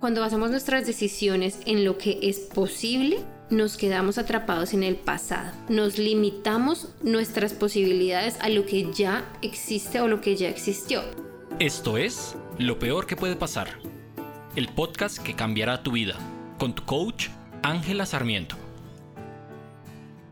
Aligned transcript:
Cuando 0.00 0.20
basamos 0.20 0.52
nuestras 0.52 0.86
decisiones 0.86 1.58
en 1.66 1.84
lo 1.84 1.98
que 1.98 2.20
es 2.22 2.38
posible, 2.38 3.18
nos 3.50 3.76
quedamos 3.76 4.16
atrapados 4.16 4.72
en 4.72 4.84
el 4.84 4.94
pasado. 4.94 5.50
Nos 5.68 5.98
limitamos 5.98 6.94
nuestras 7.02 7.52
posibilidades 7.52 8.36
a 8.40 8.48
lo 8.48 8.64
que 8.64 8.92
ya 8.92 9.28
existe 9.42 10.00
o 10.00 10.06
lo 10.06 10.20
que 10.20 10.36
ya 10.36 10.48
existió. 10.48 11.02
Esto 11.58 11.98
es 11.98 12.36
Lo 12.58 12.78
Peor 12.78 13.06
que 13.06 13.16
puede 13.16 13.34
pasar, 13.34 13.70
el 14.54 14.68
podcast 14.68 15.18
que 15.18 15.34
cambiará 15.34 15.82
tu 15.82 15.90
vida, 15.90 16.14
con 16.60 16.76
tu 16.76 16.84
coach 16.84 17.26
Ángela 17.64 18.06
Sarmiento. 18.06 18.54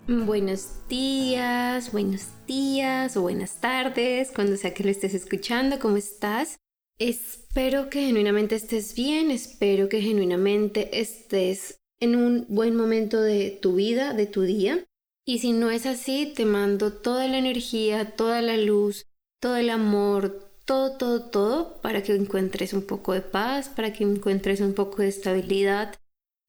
Buenos 0.07 0.87
días, 0.89 1.91
buenos 1.91 2.29
días 2.47 3.17
o 3.17 3.23
buenas 3.23 3.61
tardes, 3.61 4.31
cuando 4.33 4.57
sea 4.57 4.73
que 4.73 4.85
lo 4.85 4.91
estés 4.91 5.15
escuchando, 5.15 5.81
¿cómo 5.81 5.97
estás? 5.97 6.57
Espero 6.99 7.91
que 7.91 8.01
genuinamente 8.01 8.55
estés 8.55 8.95
bien, 8.95 9.31
espero 9.31 9.91
que 9.91 10.01
genuinamente 10.01 10.99
estés 10.99 11.83
en 12.01 12.17
un 12.17 12.47
buen 12.49 12.75
momento 12.75 13.21
de 13.21 13.51
tu 13.51 13.75
vida, 13.75 14.15
de 14.15 14.27
tu 14.27 14.43
día. 14.43 14.83
Y 15.27 15.41
si 15.41 15.53
no 15.53 15.71
es 15.71 15.85
así, 15.85 16.33
te 16.35 16.47
mando 16.47 16.95
toda 16.95 17.29
la 17.29 17.37
energía, 17.37 18.17
toda 18.17 18.41
la 18.41 18.57
luz, 18.57 19.05
todo 19.43 19.57
el 19.57 19.69
amor, 19.69 20.51
todo, 20.65 20.97
todo, 20.97 21.29
todo, 21.29 21.83
para 21.83 22.03
que 22.03 22.15
encuentres 22.15 22.73
un 22.73 22.87
poco 22.87 23.13
de 23.13 23.21
paz, 23.21 23.69
para 23.69 23.93
que 23.93 24.03
encuentres 24.03 24.63
un 24.63 24.73
poco 24.73 25.03
de 25.03 25.09
estabilidad, 25.09 25.97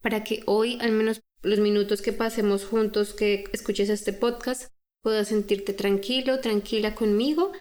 para 0.02 0.24
que 0.24 0.44
hoy, 0.46 0.78
al 0.80 0.94
menos 0.94 1.24
los 1.42 1.60
minutos 1.60 2.02
que 2.02 2.14
pasemos 2.14 2.64
juntos, 2.64 3.14
que 3.14 3.44
escuches 3.52 3.90
este 3.90 4.14
podcast, 4.14 4.72
puedas 5.04 5.28
sentirte 5.28 5.74
tranquilo, 5.74 6.40
tranquila 6.40 6.96
conmigo 6.96 7.52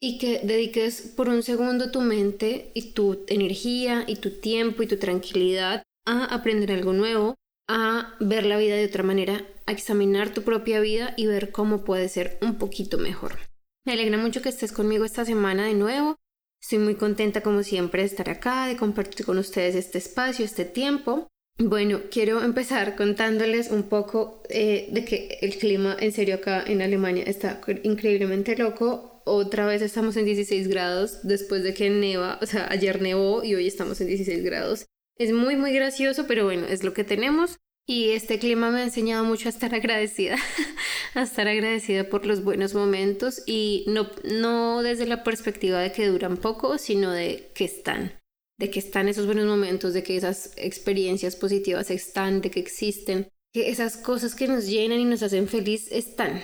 y 0.00 0.18
que 0.18 0.40
dediques 0.44 1.12
por 1.16 1.28
un 1.28 1.42
segundo 1.42 1.90
tu 1.90 2.00
mente 2.00 2.70
y 2.74 2.92
tu 2.92 3.24
energía 3.26 4.04
y 4.06 4.16
tu 4.16 4.30
tiempo 4.30 4.82
y 4.82 4.86
tu 4.86 4.96
tranquilidad 4.96 5.82
a 6.06 6.24
aprender 6.24 6.72
algo 6.72 6.92
nuevo, 6.92 7.34
a 7.68 8.14
ver 8.20 8.46
la 8.46 8.58
vida 8.58 8.76
de 8.76 8.86
otra 8.86 9.02
manera, 9.02 9.44
a 9.66 9.72
examinar 9.72 10.32
tu 10.32 10.42
propia 10.42 10.80
vida 10.80 11.14
y 11.16 11.26
ver 11.26 11.50
cómo 11.50 11.84
puede 11.84 12.08
ser 12.08 12.38
un 12.40 12.56
poquito 12.56 12.96
mejor. 12.96 13.36
Me 13.84 13.92
alegra 13.92 14.18
mucho 14.18 14.40
que 14.40 14.48
estés 14.48 14.72
conmigo 14.72 15.04
esta 15.04 15.24
semana 15.24 15.66
de 15.66 15.74
nuevo. 15.74 16.16
Estoy 16.60 16.78
muy 16.78 16.94
contenta 16.94 17.42
como 17.42 17.62
siempre 17.62 18.02
de 18.02 18.08
estar 18.08 18.30
acá, 18.30 18.66
de 18.66 18.76
compartir 18.76 19.24
con 19.24 19.38
ustedes 19.38 19.74
este 19.74 19.98
espacio, 19.98 20.44
este 20.44 20.64
tiempo. 20.64 21.28
Bueno, 21.58 22.02
quiero 22.10 22.42
empezar 22.42 22.96
contándoles 22.96 23.70
un 23.70 23.84
poco 23.84 24.42
eh, 24.48 24.88
de 24.92 25.04
que 25.04 25.38
el 25.40 25.58
clima 25.58 25.96
en 25.98 26.12
serio 26.12 26.36
acá 26.36 26.62
en 26.66 26.82
Alemania 26.82 27.24
está 27.26 27.60
increíblemente 27.82 28.56
loco. 28.56 29.07
Otra 29.28 29.66
vez 29.66 29.82
estamos 29.82 30.16
en 30.16 30.24
16 30.24 30.68
grados 30.68 31.20
después 31.22 31.62
de 31.62 31.74
que 31.74 31.90
neva, 31.90 32.38
o 32.40 32.46
sea, 32.46 32.66
ayer 32.70 33.02
nevó 33.02 33.44
y 33.44 33.54
hoy 33.54 33.66
estamos 33.66 34.00
en 34.00 34.06
16 34.06 34.42
grados. 34.42 34.86
Es 35.16 35.32
muy, 35.32 35.56
muy 35.56 35.72
gracioso, 35.72 36.26
pero 36.26 36.44
bueno, 36.44 36.66
es 36.66 36.82
lo 36.82 36.94
que 36.94 37.04
tenemos. 37.04 37.56
Y 37.86 38.10
este 38.10 38.38
clima 38.38 38.70
me 38.70 38.80
ha 38.80 38.84
enseñado 38.84 39.24
mucho 39.24 39.48
a 39.48 39.50
estar 39.50 39.74
agradecida, 39.74 40.36
a 41.14 41.22
estar 41.22 41.46
agradecida 41.46 42.08
por 42.08 42.26
los 42.26 42.42
buenos 42.42 42.74
momentos 42.74 43.42
y 43.46 43.84
no, 43.88 44.10
no 44.24 44.82
desde 44.82 45.06
la 45.06 45.24
perspectiva 45.24 45.80
de 45.80 45.92
que 45.92 46.06
duran 46.06 46.36
poco, 46.36 46.78
sino 46.78 47.12
de 47.12 47.50
que 47.54 47.64
están 47.64 48.12
de 48.58 48.70
que 48.70 48.80
están 48.80 49.08
esos 49.08 49.26
buenos 49.26 49.46
momentos, 49.46 49.94
de 49.94 50.02
que 50.02 50.16
esas 50.16 50.52
experiencias 50.56 51.36
positivas 51.36 51.90
están, 51.90 52.40
de 52.40 52.50
que 52.50 52.60
existen, 52.60 53.28
que 53.52 53.70
esas 53.70 53.96
cosas 53.96 54.34
que 54.34 54.48
nos 54.48 54.66
llenan 54.66 54.98
y 54.98 55.04
nos 55.04 55.22
hacen 55.22 55.48
feliz 55.48 55.90
están. 55.92 56.42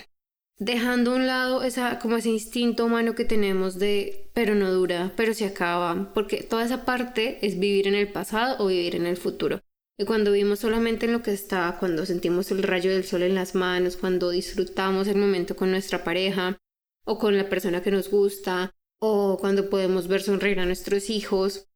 Dejando 0.59 1.13
a 1.13 1.17
un 1.17 1.27
lado 1.27 1.63
esa, 1.65 1.99
como 1.99 2.17
ese 2.17 2.31
instinto 2.31 2.85
humano 2.85 3.15
que 3.15 3.25
tenemos 3.25 3.79
de 3.79 4.31
pero 4.35 4.55
no 4.55 4.73
dura, 4.73 5.13
pero 5.17 5.35
se 5.35 5.47
acaba, 5.47 6.13
porque 6.15 6.43
toda 6.43 6.65
esa 6.65 6.85
parte 6.85 7.45
es 7.45 7.59
vivir 7.59 7.89
en 7.89 7.97
el 7.97 8.13
pasado 8.13 8.63
o 8.63 8.69
vivir 8.69 8.95
en 8.95 9.07
el 9.07 9.17
futuro. 9.17 9.63
Y 9.99 10.05
cuando 10.05 10.33
vivimos 10.33 10.61
solamente 10.61 11.07
en 11.07 11.13
lo 11.13 11.23
que 11.23 11.33
está, 11.33 11.77
cuando 11.79 12.07
sentimos 12.07 12.51
el 12.51 12.63
rayo 12.63 12.93
del 12.93 13.05
sol 13.05 13.23
en 13.23 13.35
las 13.35 13.55
manos, 13.55 13.97
cuando 13.97 14.31
disfrutamos 14.31 15.09
el 15.09 15.17
momento 15.17 15.57
con 15.57 15.71
nuestra 15.71 16.03
pareja 16.03 16.59
o 17.05 17.19
con 17.19 17.37
la 17.37 17.49
persona 17.49 17.83
que 17.83 17.91
nos 17.91 18.11
gusta, 18.11 18.73
o 19.01 19.39
cuando 19.39 19.69
podemos 19.69 20.09
ver 20.09 20.23
sonreír 20.23 20.61
a 20.61 20.67
nuestros 20.67 21.11
hijos, 21.11 21.69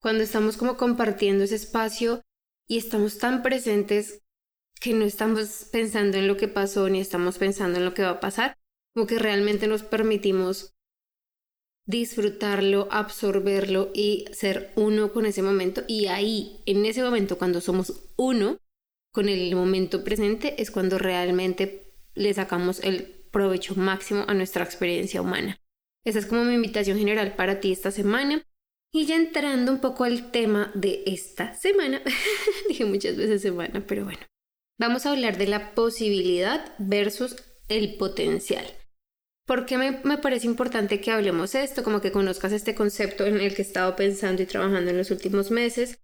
cuando 0.00 0.22
estamos 0.22 0.56
como 0.56 0.76
compartiendo 0.76 1.44
ese 1.44 1.54
espacio 1.54 2.20
y 2.68 2.78
estamos 2.78 3.18
tan 3.18 3.42
presentes 3.42 4.23
que 4.84 4.92
no 4.92 5.06
estamos 5.06 5.66
pensando 5.72 6.18
en 6.18 6.28
lo 6.28 6.36
que 6.36 6.46
pasó 6.46 6.90
ni 6.90 7.00
estamos 7.00 7.38
pensando 7.38 7.78
en 7.78 7.86
lo 7.86 7.94
que 7.94 8.02
va 8.02 8.10
a 8.10 8.20
pasar, 8.20 8.58
como 8.92 9.06
que 9.06 9.18
realmente 9.18 9.66
nos 9.66 9.82
permitimos 9.82 10.74
disfrutarlo, 11.86 12.88
absorberlo 12.90 13.90
y 13.94 14.26
ser 14.32 14.72
uno 14.76 15.10
con 15.10 15.24
ese 15.24 15.40
momento. 15.40 15.84
Y 15.88 16.08
ahí, 16.08 16.60
en 16.66 16.84
ese 16.84 17.02
momento, 17.02 17.38
cuando 17.38 17.62
somos 17.62 18.10
uno 18.16 18.58
con 19.10 19.30
el 19.30 19.54
momento 19.56 20.04
presente, 20.04 20.60
es 20.60 20.70
cuando 20.70 20.98
realmente 20.98 21.94
le 22.14 22.34
sacamos 22.34 22.80
el 22.80 23.04
provecho 23.32 23.76
máximo 23.76 24.26
a 24.28 24.34
nuestra 24.34 24.64
experiencia 24.64 25.22
humana. 25.22 25.58
Esa 26.04 26.18
es 26.18 26.26
como 26.26 26.44
mi 26.44 26.52
invitación 26.52 26.98
general 26.98 27.36
para 27.36 27.58
ti 27.58 27.72
esta 27.72 27.90
semana. 27.90 28.46
Y 28.92 29.06
ya 29.06 29.16
entrando 29.16 29.72
un 29.72 29.80
poco 29.80 30.04
al 30.04 30.30
tema 30.30 30.70
de 30.74 31.04
esta 31.06 31.54
semana, 31.54 32.02
dije 32.68 32.84
muchas 32.84 33.16
veces 33.16 33.40
semana, 33.40 33.82
pero 33.86 34.04
bueno, 34.04 34.20
vamos 34.78 35.06
a 35.06 35.12
hablar 35.12 35.38
de 35.38 35.46
la 35.46 35.74
posibilidad 35.74 36.74
versus 36.78 37.36
el 37.68 37.96
potencial. 37.96 38.64
¿Por 39.46 39.66
qué 39.66 39.76
me, 39.76 40.00
me, 40.04 40.18
parece 40.18 40.46
importante 40.46 41.00
que 41.00 41.10
hablemos 41.10 41.54
esto? 41.54 41.82
Como 41.84 42.00
que 42.00 42.12
conozcas 42.12 42.52
este 42.52 42.74
concepto 42.74 43.26
en 43.26 43.40
el 43.40 43.54
que 43.54 43.62
he 43.62 43.64
estado 43.64 43.94
pensando 43.94 44.42
y 44.42 44.46
trabajando 44.46 44.90
en 44.90 44.96
los 44.96 45.10
últimos 45.10 45.50
meses. 45.50 45.98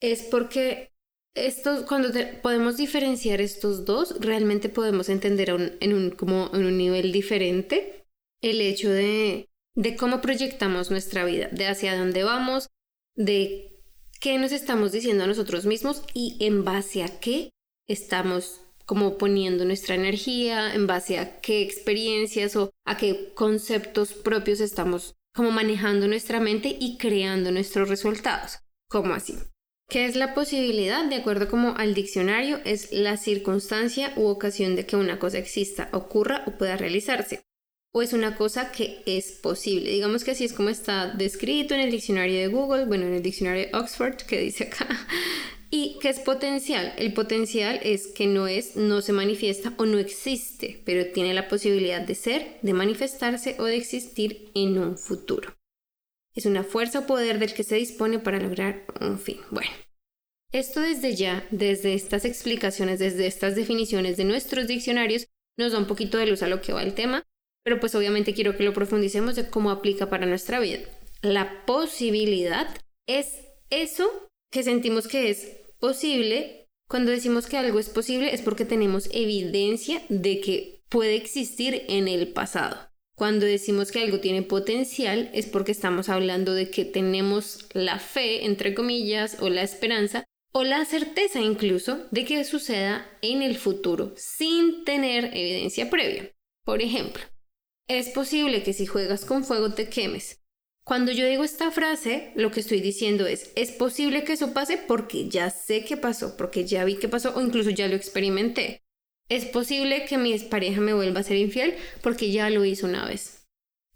Es 0.00 0.22
porque 0.22 0.92
estos, 1.34 1.84
cuando 1.84 2.10
podemos 2.42 2.76
diferenciar 2.76 3.40
estos 3.40 3.86
dos, 3.86 4.16
realmente 4.20 4.68
podemos 4.68 5.08
entender 5.08 5.48
en, 5.80 5.94
un, 5.94 6.10
como 6.10 6.50
en 6.52 6.66
un 6.66 6.76
nivel 6.76 7.12
diferente 7.12 8.06
el 8.42 8.60
hecho 8.60 8.90
de 8.90 9.48
de 9.74 9.96
cómo 9.96 10.20
proyectamos 10.20 10.90
nuestra 10.90 11.24
vida, 11.24 11.48
de 11.50 11.66
hacia 11.66 11.96
dónde 11.96 12.24
vamos, 12.24 12.68
de 13.14 13.80
qué 14.20 14.38
nos 14.38 14.52
estamos 14.52 14.92
diciendo 14.92 15.24
a 15.24 15.26
nosotros 15.26 15.66
mismos 15.66 16.02
y 16.14 16.36
en 16.40 16.64
base 16.64 17.02
a 17.02 17.20
qué 17.20 17.51
estamos 17.88 18.60
como 18.86 19.16
poniendo 19.16 19.64
nuestra 19.64 19.94
energía, 19.94 20.74
en 20.74 20.86
base 20.86 21.18
a 21.18 21.40
qué 21.40 21.62
experiencias 21.62 22.56
o 22.56 22.70
a 22.84 22.96
qué 22.96 23.32
conceptos 23.34 24.12
propios 24.12 24.60
estamos 24.60 25.14
como 25.34 25.50
manejando 25.50 26.08
nuestra 26.08 26.40
mente 26.40 26.76
y 26.78 26.98
creando 26.98 27.50
nuestros 27.52 27.88
resultados. 27.88 28.58
¿Cómo 28.90 29.14
así? 29.14 29.34
¿Qué 29.88 30.04
es 30.04 30.16
la 30.16 30.34
posibilidad? 30.34 31.04
De 31.08 31.16
acuerdo 31.16 31.48
como 31.48 31.74
al 31.76 31.94
diccionario, 31.94 32.60
es 32.64 32.92
la 32.92 33.16
circunstancia 33.16 34.12
u 34.16 34.26
ocasión 34.26 34.76
de 34.76 34.84
que 34.84 34.96
una 34.96 35.18
cosa 35.18 35.38
exista, 35.38 35.88
ocurra 35.92 36.44
o 36.46 36.58
pueda 36.58 36.76
realizarse 36.76 37.42
o 37.92 38.02
es 38.02 38.12
una 38.12 38.36
cosa 38.36 38.72
que 38.72 39.02
es 39.06 39.32
posible. 39.32 39.90
Digamos 39.90 40.24
que 40.24 40.32
así 40.32 40.44
es 40.44 40.52
como 40.52 40.70
está 40.70 41.08
descrito 41.08 41.74
en 41.74 41.80
el 41.80 41.90
diccionario 41.90 42.38
de 42.38 42.48
Google, 42.48 42.86
bueno, 42.86 43.06
en 43.06 43.14
el 43.14 43.22
diccionario 43.22 43.66
de 43.66 43.76
Oxford, 43.76 44.16
que 44.16 44.40
dice 44.40 44.64
acá. 44.64 44.88
Y 45.72 45.98
que 46.00 46.10
es 46.10 46.20
potencial. 46.20 46.92
El 46.98 47.14
potencial 47.14 47.80
es 47.82 48.06
que 48.06 48.26
no 48.26 48.46
es, 48.46 48.76
no 48.76 49.00
se 49.00 49.12
manifiesta 49.12 49.74
o 49.78 49.86
no 49.86 49.98
existe, 49.98 50.82
pero 50.84 51.10
tiene 51.12 51.34
la 51.34 51.48
posibilidad 51.48 52.00
de 52.00 52.14
ser, 52.14 52.58
de 52.62 52.74
manifestarse 52.74 53.56
o 53.58 53.64
de 53.64 53.76
existir 53.76 54.50
en 54.54 54.78
un 54.78 54.96
futuro. 54.98 55.56
Es 56.34 56.46
una 56.46 56.62
fuerza 56.62 57.00
o 57.00 57.06
poder 57.06 57.38
del 57.38 57.54
que 57.54 57.64
se 57.64 57.76
dispone 57.76 58.18
para 58.18 58.38
lograr 58.38 58.84
un 59.00 59.18
fin. 59.18 59.38
Bueno, 59.50 59.70
esto 60.52 60.80
desde 60.80 61.16
ya, 61.16 61.44
desde 61.50 61.94
estas 61.94 62.24
explicaciones, 62.24 62.98
desde 62.98 63.26
estas 63.26 63.56
definiciones 63.56 64.16
de 64.16 64.24
nuestros 64.24 64.66
diccionarios, 64.68 65.26
nos 65.56 65.72
da 65.72 65.78
un 65.78 65.86
poquito 65.86 66.18
de 66.18 66.26
luz 66.26 66.42
a 66.42 66.48
lo 66.48 66.60
que 66.60 66.72
va 66.72 66.82
el 66.82 66.94
tema 66.94 67.24
pero 67.62 67.78
pues 67.78 67.94
obviamente 67.94 68.34
quiero 68.34 68.56
que 68.56 68.64
lo 68.64 68.72
profundicemos 68.72 69.36
de 69.36 69.48
cómo 69.48 69.70
aplica 69.70 70.10
para 70.10 70.26
nuestra 70.26 70.60
vida. 70.60 70.80
La 71.22 71.64
posibilidad 71.64 72.68
es 73.06 73.40
eso 73.70 74.10
que 74.50 74.62
sentimos 74.62 75.06
que 75.06 75.30
es 75.30 75.61
posible. 75.82 76.68
Cuando 76.88 77.10
decimos 77.10 77.46
que 77.46 77.56
algo 77.56 77.80
es 77.80 77.88
posible 77.88 78.32
es 78.32 78.40
porque 78.40 78.64
tenemos 78.64 79.08
evidencia 79.12 80.00
de 80.08 80.40
que 80.40 80.84
puede 80.88 81.16
existir 81.16 81.82
en 81.88 82.06
el 82.06 82.32
pasado. 82.32 82.92
Cuando 83.16 83.46
decimos 83.46 83.90
que 83.90 84.00
algo 84.00 84.20
tiene 84.20 84.42
potencial 84.42 85.28
es 85.34 85.46
porque 85.46 85.72
estamos 85.72 86.08
hablando 86.08 86.54
de 86.54 86.70
que 86.70 86.84
tenemos 86.84 87.66
la 87.72 87.98
fe, 87.98 88.44
entre 88.44 88.74
comillas, 88.74 89.38
o 89.40 89.48
la 89.48 89.62
esperanza, 89.62 90.24
o 90.52 90.62
la 90.62 90.84
certeza 90.84 91.40
incluso 91.40 92.06
de 92.12 92.24
que 92.24 92.44
suceda 92.44 93.04
en 93.20 93.42
el 93.42 93.56
futuro 93.56 94.14
sin 94.16 94.84
tener 94.84 95.36
evidencia 95.36 95.90
previa. 95.90 96.30
Por 96.64 96.80
ejemplo, 96.80 97.24
es 97.88 98.08
posible 98.10 98.62
que 98.62 98.72
si 98.72 98.86
juegas 98.86 99.24
con 99.24 99.44
fuego 99.44 99.74
te 99.74 99.88
quemes. 99.88 100.41
Cuando 100.84 101.12
yo 101.12 101.26
digo 101.26 101.44
esta 101.44 101.70
frase, 101.70 102.32
lo 102.34 102.50
que 102.50 102.60
estoy 102.60 102.80
diciendo 102.80 103.26
es, 103.26 103.52
es 103.54 103.70
posible 103.70 104.24
que 104.24 104.32
eso 104.32 104.52
pase 104.52 104.78
porque 104.78 105.28
ya 105.28 105.50
sé 105.50 105.84
que 105.84 105.96
pasó, 105.96 106.36
porque 106.36 106.64
ya 106.66 106.84
vi 106.84 106.96
que 106.96 107.08
pasó 107.08 107.34
o 107.36 107.40
incluso 107.40 107.70
ya 107.70 107.86
lo 107.88 107.94
experimenté. 107.94 108.82
Es 109.28 109.44
posible 109.46 110.04
que 110.06 110.18
mi 110.18 110.36
pareja 110.40 110.80
me 110.80 110.92
vuelva 110.92 111.20
a 111.20 111.22
ser 111.22 111.36
infiel 111.36 111.76
porque 112.02 112.32
ya 112.32 112.50
lo 112.50 112.64
hizo 112.64 112.86
una 112.86 113.06
vez. 113.06 113.46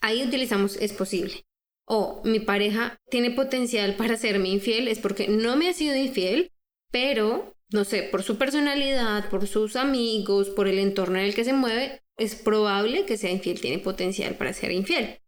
Ahí 0.01 0.23
utilizamos 0.23 0.77
es 0.77 0.93
posible. 0.93 1.43
o 1.89 2.21
mi 2.25 2.41
pareja 2.41 2.99
tiene 3.11 3.31
potencial 3.31 3.95
para 3.97 4.17
serme 4.17 4.49
infiel 4.49 4.89
es 4.89 4.99
porque 4.99 5.29
no 5.29 5.57
me 5.57 5.69
ha 5.69 5.73
sido 5.73 5.95
infiel, 5.97 6.53
pero, 6.91 7.55
no 7.71 7.85
sé, 7.85 8.03
por 8.05 8.23
su 8.23 8.39
personalidad, 8.39 9.29
por 9.31 9.47
sus 9.47 9.77
amigos, 9.77 10.51
por 10.51 10.69
el 10.69 10.79
entorno 10.79 11.19
en 11.19 11.27
el 11.27 11.35
que 11.35 11.45
se 11.45 11.53
mueve, 11.53 12.03
es 12.17 12.35
probable 12.35 13.07
que 13.07 13.17
sea 13.17 13.31
infiel, 13.31 13.61
tiene 13.61 13.79
potencial 13.79 14.37
para 14.37 14.53
ser 14.53 14.73
infiel. 14.73 15.21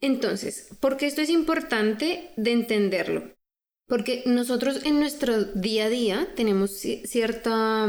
Entonces, 0.00 0.68
¿por 0.80 0.96
qué 0.96 1.06
esto 1.06 1.22
es 1.22 1.30
importante 1.30 2.30
de 2.36 2.52
entenderlo? 2.52 3.34
Porque 3.86 4.22
nosotros 4.26 4.84
en 4.84 4.98
nuestro 4.98 5.44
día 5.44 5.86
a 5.86 5.88
día 5.88 6.28
tenemos 6.34 6.72
cierta, 6.72 7.88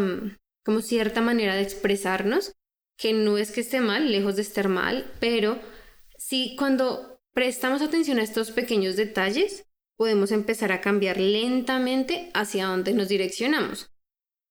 como 0.64 0.82
cierta 0.82 1.22
manera 1.22 1.56
de 1.56 1.64
expresarnos, 1.64 2.54
que 2.98 3.14
no 3.14 3.38
es 3.38 3.52
que 3.52 3.62
esté 3.62 3.82
mal, 3.82 4.12
lejos 4.12 4.36
de 4.36 4.42
estar 4.44 4.70
mal, 4.70 5.12
pero 5.20 5.60
sí 6.18 6.56
cuando 6.58 7.20
prestamos 7.34 7.82
atención 7.82 8.20
a 8.20 8.24
estos 8.24 8.52
pequeños 8.52 8.96
detalles, 8.96 9.66
podemos 9.98 10.32
empezar 10.32 10.72
a 10.72 10.82
cambiar 10.82 11.20
lentamente 11.20 12.30
hacia 12.34 12.68
dónde 12.68 12.94
nos 12.94 13.10
direccionamos. 13.10 13.92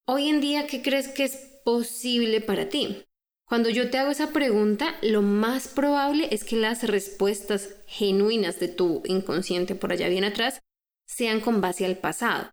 Hoy 0.07 0.29
en 0.29 0.41
día, 0.41 0.67
¿qué 0.67 0.83
crees 0.83 1.09
que 1.09 1.25
es 1.25 1.61
posible 1.65 2.41
para 2.41 2.69
ti? 2.69 3.06
Cuando 3.49 3.71
yo 3.71 3.91
te 3.91 3.99
hago 3.99 4.11
esa 4.11 4.33
pregunta, 4.33 4.97
lo 5.03 5.23
más 5.23 5.69
probable 5.69 6.29
es 6.33 6.43
que 6.43 6.57
las 6.57 6.83
respuestas 6.83 7.77
genuinas 7.87 8.59
de 8.59 8.67
tu 8.67 9.03
inconsciente 9.07 9.77
por 9.77 9.93
allá 9.93 10.09
bien 10.09 10.25
atrás 10.25 10.61
sean 11.07 11.41
con 11.41 11.61
base 11.61 11.87
al 11.87 11.97
pasado. 11.97 12.51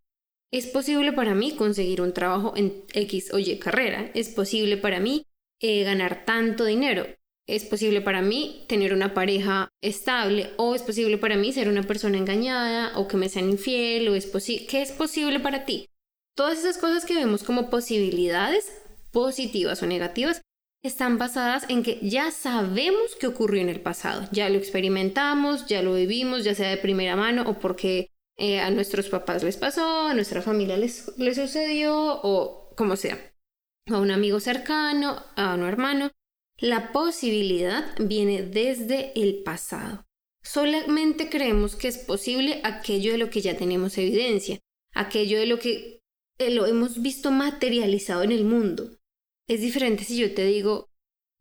Es 0.52 0.68
posible 0.68 1.12
para 1.12 1.34
mí 1.34 1.56
conseguir 1.56 2.00
un 2.00 2.14
trabajo 2.14 2.54
en 2.56 2.84
X 2.94 3.34
o 3.34 3.40
Y 3.40 3.58
carrera. 3.58 4.12
Es 4.14 4.30
posible 4.30 4.78
para 4.78 5.00
mí 5.00 5.26
eh, 5.60 5.84
ganar 5.84 6.26
tanto 6.26 6.64
dinero. 6.64 7.08
Es 7.48 7.66
posible 7.66 8.02
para 8.02 8.22
mí 8.22 8.64
tener 8.70 8.94
una 8.94 9.16
pareja 9.16 9.70
estable 9.82 10.52
o 10.58 10.76
es 10.76 10.84
posible 10.84 11.18
para 11.18 11.38
mí 11.38 11.52
ser 11.54 11.70
una 11.70 11.82
persona 11.82 12.20
engañada 12.20 12.96
o 13.00 13.08
que 13.08 13.18
me 13.18 13.30
sean 13.30 13.50
infiel 13.50 14.10
o 14.10 14.16
es. 14.16 14.28
¿Qué 14.70 14.84
es 14.84 14.92
posible 14.92 15.40
para 15.40 15.66
ti? 15.66 15.90
Todas 16.36 16.60
esas 16.60 16.78
cosas 16.78 17.04
que 17.04 17.16
vemos 17.16 17.44
como 17.44 17.72
posibilidades 17.72 18.72
positivas 19.12 19.82
o 19.82 19.88
negativas 19.88 20.44
están 20.84 21.18
basadas 21.18 21.66
en 21.70 21.82
que 21.82 21.98
ya 22.02 22.30
sabemos 22.32 23.16
qué 23.20 23.28
ocurrió 23.28 23.62
en 23.62 23.70
el 23.70 23.80
pasado, 23.80 24.28
ya 24.32 24.50
lo 24.50 24.58
experimentamos, 24.58 25.66
ya 25.66 25.82
lo 25.82 25.96
vivimos, 25.96 26.44
ya 26.44 26.54
sea 26.54 26.70
de 26.70 26.78
primera 26.78 27.16
mano 27.16 27.44
o 27.48 27.58
porque 27.58 28.10
eh, 28.38 28.60
a 28.60 28.70
nuestros 28.70 29.08
papás 29.08 29.44
les 29.44 29.58
pasó, 29.58 30.08
a 30.08 30.14
nuestra 30.14 30.42
familia 30.42 30.78
les, 30.78 31.18
les 31.18 31.38
sucedió 31.38 31.96
o 31.96 32.76
como 32.76 32.98
sea, 32.98 33.18
a 33.90 34.00
un 34.00 34.12
amigo 34.12 34.40
cercano, 34.40 35.24
a 35.36 35.56
un 35.56 35.64
hermano. 35.64 36.12
La 36.58 36.92
posibilidad 36.92 37.86
viene 38.00 38.44
desde 38.44 39.12
el 39.20 39.44
pasado. 39.44 40.06
Solamente 40.44 41.30
creemos 41.30 41.76
que 41.76 41.88
es 41.88 41.98
posible 41.98 42.60
aquello 42.64 43.14
de 43.14 43.18
lo 43.18 43.30
que 43.30 43.42
ya 43.42 43.56
tenemos 43.56 43.98
evidencia, 43.98 44.60
aquello 44.94 45.40
de 45.40 45.46
lo 45.46 45.60
que 45.60 46.02
eh, 46.40 46.50
lo 46.52 46.66
hemos 46.66 47.02
visto 47.02 47.32
materializado 47.32 48.24
en 48.24 48.32
el 48.32 48.44
mundo. 48.44 48.98
Es 49.48 49.62
diferente 49.62 50.04
si 50.04 50.18
yo 50.18 50.34
te 50.34 50.46
digo, 50.46 50.90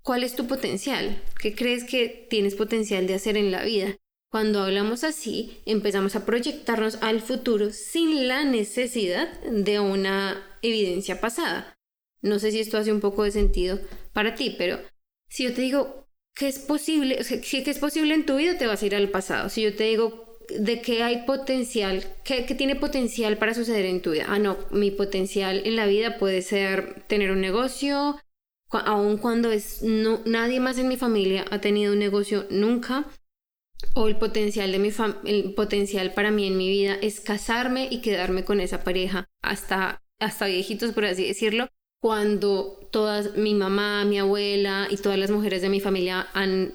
¿cuál 0.02 0.24
es 0.24 0.34
tu 0.34 0.46
potencial? 0.46 1.22
¿Qué 1.40 1.54
crees 1.54 1.84
que 1.84 2.26
tienes 2.28 2.54
potencial 2.54 3.06
de 3.06 3.14
hacer 3.14 3.36
en 3.36 3.50
la 3.50 3.64
vida? 3.64 3.96
Cuando 4.28 4.62
hablamos 4.62 5.04
así, 5.04 5.58
empezamos 5.66 6.16
a 6.16 6.24
proyectarnos 6.24 6.96
al 7.02 7.20
futuro 7.20 7.70
sin 7.70 8.26
la 8.28 8.44
necesidad 8.44 9.40
de 9.42 9.78
una 9.78 10.58
evidencia 10.62 11.20
pasada. 11.20 11.74
No 12.22 12.38
sé 12.38 12.50
si 12.50 12.60
esto 12.60 12.78
hace 12.78 12.92
un 12.92 13.00
poco 13.00 13.24
de 13.24 13.30
sentido 13.30 13.78
para 14.12 14.34
ti, 14.34 14.54
pero 14.56 14.80
si 15.28 15.44
yo 15.44 15.52
te 15.52 15.60
digo 15.60 16.08
que 16.34 16.48
es 16.48 16.58
posible, 16.58 17.22
si 17.24 17.58
es 17.58 17.78
posible 17.78 18.14
en 18.14 18.24
tu 18.26 18.36
vida, 18.36 18.56
te 18.56 18.66
vas 18.66 18.82
a 18.82 18.86
ir 18.86 18.94
al 18.94 19.10
pasado. 19.10 19.48
Si 19.48 19.62
yo 19.62 19.76
te 19.76 19.84
digo 19.84 20.31
de 20.58 20.80
que 20.80 21.02
hay 21.02 21.24
potencial, 21.24 22.04
que, 22.24 22.42
tiene 22.42 22.76
potencial 22.76 23.38
para 23.38 23.54
suceder 23.54 23.86
en 23.86 24.02
tu 24.02 24.12
vida. 24.12 24.26
Ah, 24.28 24.38
no, 24.38 24.56
mi 24.70 24.90
potencial 24.90 25.62
en 25.64 25.76
la 25.76 25.86
vida 25.86 26.18
puede 26.18 26.42
ser 26.42 27.02
tener 27.06 27.30
un 27.30 27.40
negocio, 27.40 28.18
aun 28.70 29.18
cuando 29.18 29.50
es 29.50 29.82
no, 29.82 30.20
nadie 30.24 30.60
más 30.60 30.78
en 30.78 30.88
mi 30.88 30.96
familia 30.96 31.44
ha 31.50 31.60
tenido 31.60 31.92
un 31.92 31.98
negocio 31.98 32.46
nunca. 32.50 33.06
O 33.94 34.06
el 34.06 34.16
potencial 34.16 34.70
de 34.70 34.78
mi 34.78 34.90
el 35.24 35.54
potencial 35.54 36.14
para 36.14 36.30
mí 36.30 36.46
en 36.46 36.56
mi 36.56 36.68
vida 36.68 36.96
es 37.02 37.20
casarme 37.20 37.88
y 37.90 38.00
quedarme 38.00 38.44
con 38.44 38.60
esa 38.60 38.84
pareja 38.84 39.28
hasta 39.42 40.02
hasta 40.20 40.46
viejitos 40.46 40.92
por 40.92 41.04
así 41.04 41.26
decirlo, 41.26 41.68
cuando 42.02 42.80
todas, 42.90 43.36
mi 43.36 43.54
mamá, 43.54 44.04
mi 44.04 44.18
abuela 44.18 44.88
y 44.90 44.96
todas 44.96 45.16
las 45.16 45.30
mujeres 45.30 45.62
de 45.62 45.68
mi 45.68 45.78
familia 45.78 46.26
han, 46.34 46.72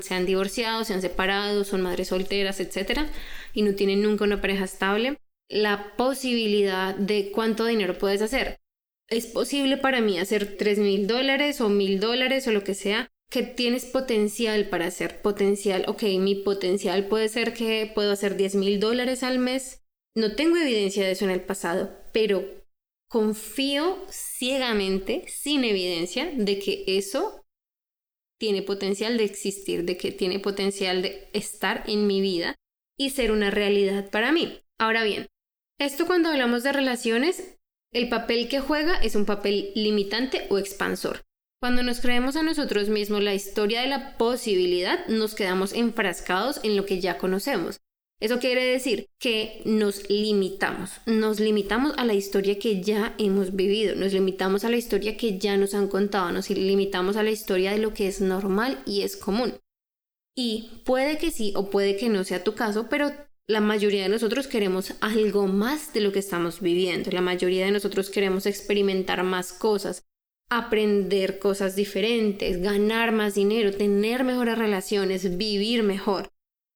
se 0.00 0.14
han 0.14 0.24
divorciado, 0.24 0.84
se 0.84 0.94
han 0.94 1.02
separado, 1.02 1.64
son 1.64 1.82
madres 1.82 2.08
solteras, 2.08 2.60
etc. 2.60 3.02
Y 3.52 3.60
no 3.60 3.74
tienen 3.74 4.02
nunca 4.02 4.24
una 4.24 4.40
pareja 4.40 4.64
estable, 4.64 5.18
la 5.50 5.94
posibilidad 5.98 6.94
de 6.94 7.30
cuánto 7.30 7.66
dinero 7.66 7.98
puedes 7.98 8.22
hacer. 8.22 8.56
Es 9.10 9.26
posible 9.26 9.76
para 9.76 10.00
mí 10.00 10.18
hacer 10.18 10.56
3 10.56 10.78
mil 10.78 11.06
dólares 11.06 11.60
o 11.60 11.68
mil 11.68 12.00
dólares 12.00 12.48
o 12.48 12.50
lo 12.50 12.64
que 12.64 12.72
sea, 12.72 13.10
que 13.30 13.42
tienes 13.42 13.84
potencial 13.84 14.70
para 14.70 14.86
hacer 14.86 15.20
potencial. 15.20 15.84
Ok, 15.88 16.04
mi 16.18 16.36
potencial 16.36 17.06
puede 17.06 17.28
ser 17.28 17.52
que 17.52 17.92
puedo 17.94 18.12
hacer 18.12 18.34
10 18.34 18.54
mil 18.54 18.80
dólares 18.80 19.24
al 19.24 19.40
mes. 19.40 19.82
No 20.16 20.36
tengo 20.36 20.56
evidencia 20.56 21.04
de 21.04 21.10
eso 21.10 21.26
en 21.26 21.32
el 21.32 21.42
pasado, 21.42 21.90
pero 22.12 22.59
confío 23.10 24.06
ciegamente, 24.08 25.24
sin 25.26 25.64
evidencia, 25.64 26.30
de 26.32 26.60
que 26.60 26.84
eso 26.86 27.44
tiene 28.38 28.62
potencial 28.62 29.18
de 29.18 29.24
existir, 29.24 29.84
de 29.84 29.96
que 29.96 30.12
tiene 30.12 30.38
potencial 30.38 31.02
de 31.02 31.28
estar 31.32 31.82
en 31.88 32.06
mi 32.06 32.20
vida 32.20 32.54
y 32.96 33.10
ser 33.10 33.32
una 33.32 33.50
realidad 33.50 34.10
para 34.10 34.30
mí. 34.30 34.62
Ahora 34.78 35.02
bien, 35.02 35.26
esto 35.78 36.06
cuando 36.06 36.28
hablamos 36.28 36.62
de 36.62 36.72
relaciones, 36.72 37.58
el 37.92 38.08
papel 38.08 38.48
que 38.48 38.60
juega 38.60 38.94
es 38.94 39.16
un 39.16 39.26
papel 39.26 39.72
limitante 39.74 40.46
o 40.48 40.58
expansor. 40.58 41.22
Cuando 41.60 41.82
nos 41.82 42.00
creemos 42.00 42.36
a 42.36 42.44
nosotros 42.44 42.88
mismos 42.88 43.24
la 43.24 43.34
historia 43.34 43.80
de 43.80 43.88
la 43.88 44.16
posibilidad, 44.18 45.04
nos 45.08 45.34
quedamos 45.34 45.72
enfrascados 45.72 46.60
en 46.62 46.76
lo 46.76 46.86
que 46.86 47.00
ya 47.00 47.18
conocemos. 47.18 47.80
Eso 48.20 48.38
quiere 48.38 48.62
decir 48.66 49.08
que 49.18 49.62
nos 49.64 50.10
limitamos, 50.10 50.90
nos 51.06 51.40
limitamos 51.40 51.94
a 51.96 52.04
la 52.04 52.12
historia 52.12 52.58
que 52.58 52.82
ya 52.82 53.14
hemos 53.16 53.56
vivido, 53.56 53.94
nos 53.94 54.12
limitamos 54.12 54.62
a 54.64 54.68
la 54.68 54.76
historia 54.76 55.16
que 55.16 55.38
ya 55.38 55.56
nos 55.56 55.72
han 55.72 55.88
contado, 55.88 56.30
nos 56.30 56.50
limitamos 56.50 57.16
a 57.16 57.22
la 57.22 57.30
historia 57.30 57.72
de 57.72 57.78
lo 57.78 57.94
que 57.94 58.08
es 58.08 58.20
normal 58.20 58.82
y 58.84 59.02
es 59.02 59.16
común. 59.16 59.54
Y 60.36 60.82
puede 60.84 61.16
que 61.16 61.30
sí 61.30 61.54
o 61.56 61.70
puede 61.70 61.96
que 61.96 62.10
no 62.10 62.22
sea 62.24 62.44
tu 62.44 62.54
caso, 62.54 62.88
pero 62.90 63.10
la 63.48 63.62
mayoría 63.62 64.02
de 64.02 64.10
nosotros 64.10 64.46
queremos 64.48 64.92
algo 65.00 65.46
más 65.46 65.94
de 65.94 66.02
lo 66.02 66.12
que 66.12 66.18
estamos 66.18 66.60
viviendo, 66.60 67.10
la 67.12 67.22
mayoría 67.22 67.64
de 67.64 67.72
nosotros 67.72 68.10
queremos 68.10 68.44
experimentar 68.44 69.24
más 69.24 69.54
cosas, 69.54 70.04
aprender 70.50 71.38
cosas 71.38 71.74
diferentes, 71.74 72.60
ganar 72.60 73.12
más 73.12 73.34
dinero, 73.34 73.72
tener 73.72 74.24
mejores 74.24 74.58
relaciones, 74.58 75.38
vivir 75.38 75.82
mejor 75.84 76.30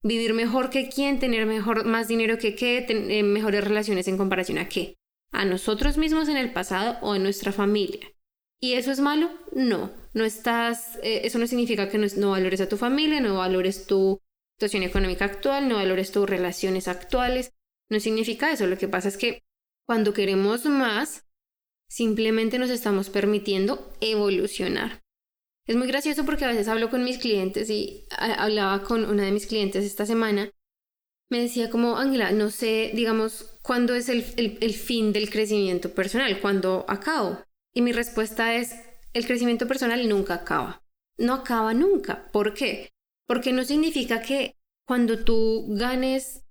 vivir 0.04 0.34
mejor 0.34 0.70
que 0.70 0.88
quién, 0.88 1.18
tener 1.18 1.46
mejor, 1.46 1.84
más 1.86 2.06
dinero 2.06 2.38
que 2.38 2.54
qué, 2.54 2.82
tener 2.82 3.10
eh, 3.10 3.22
mejores 3.22 3.64
relaciones 3.64 4.06
en 4.06 4.18
comparación 4.18 4.58
a 4.58 4.68
qué, 4.68 4.96
a 5.32 5.44
nosotros 5.44 5.96
mismos 5.96 6.28
en 6.28 6.36
el 6.36 6.52
pasado 6.52 6.98
o 7.00 7.14
a 7.14 7.18
nuestra 7.18 7.50
familia. 7.50 8.06
¿Y 8.60 8.74
eso 8.74 8.92
es 8.92 9.00
malo? 9.00 9.30
No, 9.52 9.90
no 10.12 10.24
estás, 10.24 10.98
eh, 11.02 11.22
eso 11.24 11.38
no 11.38 11.46
significa 11.46 11.88
que 11.88 11.98
no, 11.98 12.06
no 12.16 12.30
valores 12.30 12.60
a 12.60 12.68
tu 12.68 12.76
familia, 12.76 13.20
no 13.20 13.38
valores 13.38 13.86
tu 13.86 14.20
situación 14.56 14.82
económica 14.82 15.24
actual, 15.24 15.68
no 15.68 15.76
valores 15.76 16.12
tus 16.12 16.28
relaciones 16.28 16.86
actuales, 16.86 17.52
no 17.90 17.98
significa 17.98 18.52
eso, 18.52 18.66
lo 18.66 18.78
que 18.78 18.88
pasa 18.88 19.08
es 19.08 19.16
que 19.16 19.42
cuando 19.86 20.12
queremos 20.12 20.66
más, 20.66 21.26
simplemente 21.88 22.58
nos 22.58 22.70
estamos 22.70 23.10
permitiendo 23.10 23.92
evolucionar. 24.00 25.03
Es 25.66 25.76
muy 25.76 25.86
gracioso 25.86 26.26
porque 26.26 26.44
a 26.44 26.48
veces 26.48 26.68
hablo 26.68 26.90
con 26.90 27.04
mis 27.04 27.18
clientes 27.18 27.70
y 27.70 28.04
hablaba 28.10 28.82
con 28.82 29.04
una 29.04 29.24
de 29.24 29.32
mis 29.32 29.46
clientes 29.46 29.84
esta 29.84 30.04
semana. 30.04 30.50
Me 31.30 31.40
decía 31.40 31.70
como, 31.70 31.96
Ángela, 31.96 32.32
no 32.32 32.50
sé, 32.50 32.90
digamos, 32.94 33.58
cuándo 33.62 33.94
es 33.94 34.10
el, 34.10 34.24
el, 34.36 34.74
fin 34.74 35.12
del 35.12 35.30
crecimiento 35.30 35.94
personal, 35.94 36.38
cuándo 36.40 36.84
acabo. 36.86 37.38
Y 37.72 37.80
mi 37.80 37.92
respuesta 37.92 38.54
es, 38.54 38.74
el 39.14 39.26
crecimiento 39.26 39.66
personal 39.66 40.06
nunca 40.06 40.34
acaba. 40.34 40.82
No 41.16 41.32
acaba 41.32 41.72
nunca. 41.72 42.30
¿Por 42.30 42.52
qué? 42.52 42.90
Porque 43.26 43.52
no 43.52 43.64
significa 43.64 44.20
que 44.20 44.56
cuando 44.86 45.24
tú 45.24 45.64
ganes 45.70 46.44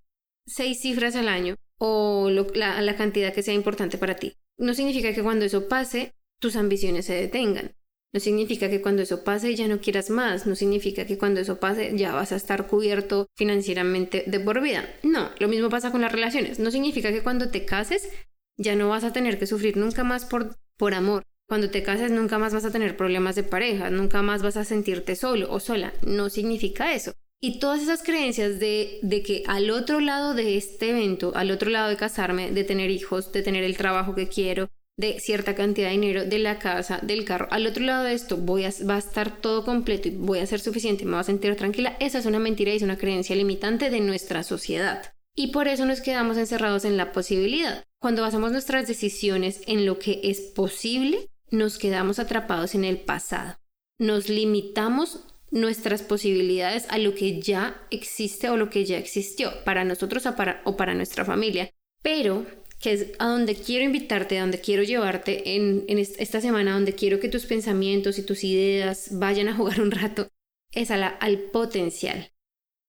seis 0.47 0.81
cifras 0.81 1.15
al 1.15 1.27
año 1.27 1.55
o 1.77 2.31
la, 2.31 2.81
la 2.81 2.95
cantidad 2.95 3.31
que 3.31 3.43
sea 3.43 3.53
importante 3.53 3.99
para 3.99 4.15
ti, 4.15 4.35
no 4.57 4.73
significa 4.73 5.13
que 5.13 5.21
cuando 5.21 5.45
eso 5.45 5.67
pase, 5.67 6.15
tus 6.39 6.55
ambiciones 6.55 7.05
se 7.05 7.13
detengan. 7.13 7.75
No 8.13 8.19
significa 8.19 8.69
que 8.69 8.79
cuando 8.79 9.01
eso 9.01 9.23
pase 9.23 9.55
ya 9.55 9.67
no 9.67 9.79
quieras 9.79 10.11
más, 10.11 10.45
no 10.45 10.55
significa 10.55 11.05
que 11.05 11.17
cuando 11.17 11.39
eso 11.39 11.59
pase 11.59 11.93
ya 11.95 12.13
vas 12.13 12.31
a 12.31 12.35
estar 12.35 12.67
cubierto 12.67 13.27
financieramente 13.35 14.23
de 14.27 14.39
por 14.39 14.61
vida. 14.61 14.87
No, 15.01 15.31
lo 15.39 15.47
mismo 15.47 15.69
pasa 15.69 15.91
con 15.91 16.01
las 16.01 16.11
relaciones. 16.11 16.59
No 16.59 16.69
significa 16.69 17.11
que 17.11 17.23
cuando 17.23 17.49
te 17.49 17.65
cases 17.65 18.07
ya 18.55 18.75
no 18.75 18.89
vas 18.89 19.03
a 19.03 19.13
tener 19.13 19.39
que 19.39 19.47
sufrir 19.47 19.77
nunca 19.77 20.03
más 20.03 20.25
por, 20.25 20.55
por 20.77 20.93
amor. 20.93 21.23
Cuando 21.47 21.71
te 21.71 21.81
cases 21.81 22.11
nunca 22.11 22.37
más 22.37 22.53
vas 22.53 22.65
a 22.65 22.71
tener 22.71 22.95
problemas 22.95 23.35
de 23.35 23.43
pareja, 23.43 23.89
nunca 23.89 24.21
más 24.21 24.43
vas 24.43 24.57
a 24.57 24.63
sentirte 24.63 25.15
solo 25.15 25.51
o 25.51 25.59
sola. 25.59 25.91
No 26.05 26.29
significa 26.29 26.93
eso. 26.93 27.13
Y 27.41 27.59
todas 27.59 27.81
esas 27.81 28.03
creencias 28.03 28.59
de, 28.59 28.99
de, 29.01 29.21
que 29.21 29.43
al 29.47 29.69
otro 29.71 29.99
lado 29.99 30.33
de 30.33 30.55
este 30.55 30.91
evento, 30.91 31.33
al 31.35 31.51
otro 31.51 31.69
lado 31.69 31.89
de 31.89 31.97
casarme, 31.97 32.51
de 32.51 32.63
tener 32.63 32.89
hijos, 32.89 33.33
de 33.33 33.41
tener 33.41 33.63
el 33.63 33.75
trabajo 33.75 34.15
que 34.15 34.29
quiero, 34.29 34.69
de 34.97 35.19
cierta 35.19 35.55
cantidad 35.55 35.87
de 35.87 35.93
dinero, 35.93 36.25
de 36.25 36.39
la 36.39 36.59
casa, 36.59 36.99
del 37.01 37.25
carro, 37.25 37.47
al 37.51 37.65
otro 37.65 37.83
lado 37.83 38.03
de 38.03 38.13
esto 38.13 38.37
voy 38.37 38.65
a, 38.65 38.71
va 38.87 38.95
a 38.95 38.99
estar 38.99 39.41
todo 39.41 39.65
completo 39.65 40.07
y 40.07 40.11
voy 40.11 40.39
a 40.39 40.45
ser 40.45 40.59
suficiente 40.59 41.05
me 41.05 41.11
voy 41.11 41.21
a 41.21 41.23
sentir 41.23 41.55
tranquila, 41.55 41.97
esa 41.99 42.19
es 42.19 42.25
una 42.25 42.39
mentira 42.39 42.71
y 42.71 42.77
es 42.77 42.83
una 42.83 42.97
creencia 42.97 43.35
limitante 43.35 43.89
de 43.89 43.99
nuestra 44.01 44.43
sociedad. 44.43 45.13
Y 45.35 45.47
por 45.47 45.67
eso 45.67 45.85
nos 45.85 46.01
quedamos 46.01 46.37
encerrados 46.37 46.85
en 46.85 46.95
la 46.95 47.11
posibilidad. 47.11 47.83
Cuando 47.99 48.21
basamos 48.21 48.51
nuestras 48.51 48.87
decisiones 48.87 49.61
en 49.65 49.85
lo 49.85 49.97
que 49.97 50.19
es 50.23 50.41
posible, 50.41 51.27
nos 51.49 51.79
quedamos 51.79 52.19
atrapados 52.19 52.75
en 52.75 52.83
el 52.83 52.97
pasado. 52.97 53.57
Nos 53.97 54.29
limitamos 54.29 55.25
nuestras 55.49 56.03
posibilidades 56.03 56.85
a 56.89 56.99
lo 56.99 57.15
que 57.15 57.41
ya 57.41 57.81
existe 57.89 58.49
o 58.49 58.57
lo 58.57 58.69
que 58.69 58.85
ya 58.85 58.97
existió 58.97 59.63
para 59.63 59.83
nosotros 59.85 60.27
o 60.65 60.77
para 60.77 60.93
nuestra 60.93 61.25
familia. 61.25 61.71
Pero, 62.03 62.45
que 62.83 62.91
es 62.91 63.07
a 63.17 63.27
donde 63.27 63.55
quiero 63.55 63.85
invitarte, 63.85 64.37
a 64.37 64.41
donde 64.41 64.59
quiero 64.59 64.83
llevarte 64.83 65.55
en, 65.55 65.85
esta 65.87 66.41
semana, 66.41 66.73
donde 66.73 66.93
quiero 66.93 67.21
que 67.21 67.29
tus 67.29 67.45
pensamientos 67.45 68.19
y 68.19 68.23
tus 68.23 68.43
ideas 68.43 69.07
vayan 69.11 69.47
a 69.47 69.55
jugar 69.55 69.79
un 69.79 69.89
rato, 69.89 70.27
es 70.73 70.91
a 70.91 71.07
al 71.07 71.39
potencial. 71.39 72.33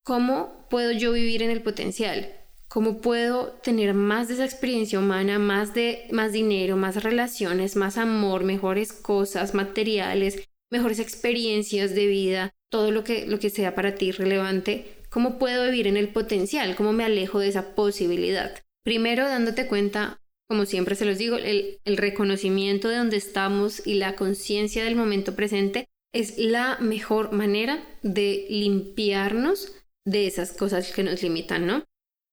¿Cómo 0.02 0.66
puedo 0.68 0.90
yo 0.90 1.12
vivir 1.12 1.44
en 1.44 1.50
el 1.50 1.62
potencial? 1.62 2.28
¿Cómo 2.66 3.00
puedo 3.00 3.52
tener 3.62 3.94
más 3.94 4.26
de 4.26 4.34
esa 4.34 4.44
experiencia 4.44 4.98
humana, 4.98 5.38
más 5.38 5.74
de 5.74 6.08
más 6.10 6.32
dinero, 6.32 6.76
más 6.76 7.04
relaciones, 7.04 7.76
más 7.76 7.96
amor, 7.96 8.42
mejores 8.42 8.92
cosas, 8.92 9.54
materiales, 9.54 10.48
mejores 10.72 10.98
experiencias 10.98 11.94
de 11.94 12.08
vida, 12.08 12.52
todo 12.68 12.90
lo 12.90 13.04
que, 13.04 13.26
lo 13.26 13.38
que 13.38 13.48
sea 13.48 13.76
para 13.76 13.94
ti 13.94 14.10
relevante, 14.10 15.04
¿cómo 15.08 15.38
puedo 15.38 15.66
vivir 15.66 15.86
en 15.86 15.96
el 15.96 16.08
potencial? 16.08 16.74
¿Cómo 16.74 16.92
me 16.92 17.04
alejo 17.04 17.38
de 17.38 17.46
esa 17.46 17.76
posibilidad? 17.76 18.64
Primero 18.84 19.26
dándote 19.26 19.66
cuenta, 19.66 20.20
como 20.48 20.66
siempre 20.66 20.94
se 20.94 21.06
los 21.06 21.16
digo, 21.16 21.36
el, 21.36 21.80
reconocimiento 21.84 22.88
de 22.88 22.96
dónde 22.96 23.16
estamos 23.16 23.84
y 23.86 23.94
la 23.94 24.14
conciencia 24.14 24.84
del 24.84 24.94
momento 24.94 25.34
presente 25.34 25.86
es 26.12 26.38
la 26.38 26.78
mejor 26.78 27.32
manera 27.32 27.82
de 28.02 28.46
limpiarnos 28.50 29.72
de 30.06 30.26
esas 30.26 30.52
cosas 30.52 30.92
que 30.92 31.02
nos 31.02 31.22
limitan, 31.22 31.66
¿no? 31.66 31.84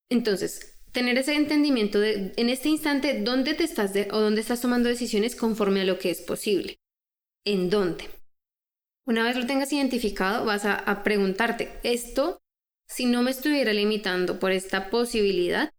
Entonces, 0.10 0.77
tener 0.91 1.17
ese 1.17 1.36
entendimiento 1.36 2.00
de 2.00 2.34
en 2.36 2.50
este 2.50 2.67
instante 2.67 3.22
dónde 3.22 3.53
te 3.53 3.63
estás 3.63 3.93
o 4.12 4.20
dónde 4.20 4.41
estás 4.41 4.60
tomando 4.60 4.89
decisiones 4.89 5.38
conforme 5.38 5.81
a 5.81 5.86
lo 5.86 5.98
que 5.98 6.12
es 6.12 6.22
posible. 6.22 6.77
¿En 7.46 7.70
dónde? 7.70 8.10
Una 9.08 9.24
vez 9.24 9.36
lo 9.36 9.48
tengas 9.48 9.74
identificado, 9.74 10.46
vas 10.46 10.65
a, 10.65 11.03
preguntarte, 11.03 11.79
esto, 11.84 12.39
si 12.88 13.05
no 13.05 13.24
me 13.24 13.31
estuviera 13.31 13.74
limitando 13.74 14.39
por 14.39 14.51
esta 14.51 14.89
posibilidad, 14.89 15.72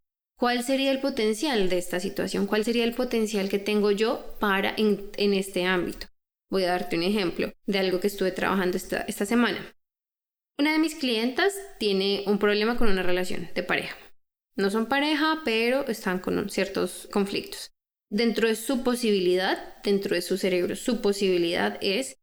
¿cuál 0.43 0.65
sería 0.65 0.91
el 0.91 0.99
potencial 0.99 1.69
de 1.69 1.79
esta 1.79 2.01
situación? 2.01 2.49
¿Cuál 2.49 2.65
sería 2.65 2.83
el 2.83 2.95
potencial 2.95 3.49
que 3.49 3.61
tengo 3.61 3.93
yo 3.93 4.35
para 4.41 4.75
en, 4.77 5.13
este 5.35 5.67
ámbito? 5.67 6.09
Voy 6.51 6.65
a 6.65 6.71
darte 6.73 6.97
un 6.97 7.05
ejemplo 7.05 7.53
de 7.67 7.79
algo 7.79 8.01
que 8.01 8.09
estuve 8.09 8.33
trabajando 8.33 8.77
esta, 8.77 9.03
esta 9.03 9.25
semana. 9.25 9.61
Una 10.59 10.73
de 10.73 10.81
mis 10.81 10.97
clientas 10.97 11.55
tiene 11.79 12.25
un 12.27 12.41
problema 12.41 12.77
con 12.77 12.89
una 12.89 13.05
relación 13.05 13.51
de 13.55 13.63
pareja. 13.63 13.97
No 14.57 14.69
son 14.69 14.87
pareja, 14.87 15.43
pero 15.45 15.87
están 15.87 16.19
con 16.19 16.51
ciertos 16.51 17.09
conflictos. 17.13 17.71
Dentro 18.11 18.49
de 18.49 18.57
su 18.57 18.83
posibilidad, 18.83 19.81
dentro 19.85 20.17
de 20.17 20.23
su 20.23 20.39
cerebro, 20.39 20.75
su 20.75 21.01
posibilidad 21.01 21.79
es 21.81 22.17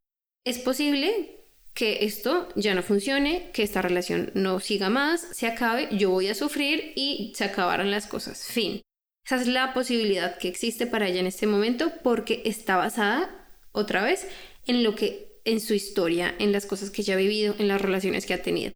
es 0.44 0.60
posible 0.60 1.39
que 1.80 2.04
esto 2.04 2.50
ya 2.58 2.76
no 2.76 2.84
funcione, 2.84 3.52
que 3.54 3.64
esta 3.64 3.82
relación 3.82 4.32
no 4.34 4.60
siga 4.60 4.90
más, 4.90 5.22
se 5.32 5.48
acabe, 5.48 5.88
yo 5.94 6.10
voy 6.10 6.28
a 6.28 6.36
sufrir 6.36 6.92
y 6.98 7.32
se 7.38 7.46
acabaron 7.46 7.90
las 7.90 8.06
cosas. 8.06 8.44
Fin. 8.44 8.82
Esa 9.26 9.38
es 9.38 9.48
la 9.48 9.74
posibilidad 9.74 10.38
que 10.38 10.50
existe 10.50 10.88
para 10.88 11.08
ella 11.08 11.22
en 11.22 11.28
este 11.28 11.48
momento 11.48 11.94
porque 12.04 12.42
está 12.44 12.76
basada 12.76 13.50
otra 13.72 14.04
vez 14.04 14.28
en 14.66 14.84
lo 14.84 14.94
que 14.94 15.40
en 15.46 15.62
su 15.62 15.74
historia, 15.74 16.36
en 16.38 16.52
las 16.52 16.66
cosas 16.66 16.90
que 16.90 17.02
ella 17.02 17.14
ha 17.14 17.18
vivido, 17.18 17.56
en 17.60 17.70
las 17.70 17.80
relaciones 17.80 18.26
que 18.26 18.34
ha 18.34 18.44
tenido. 18.44 18.74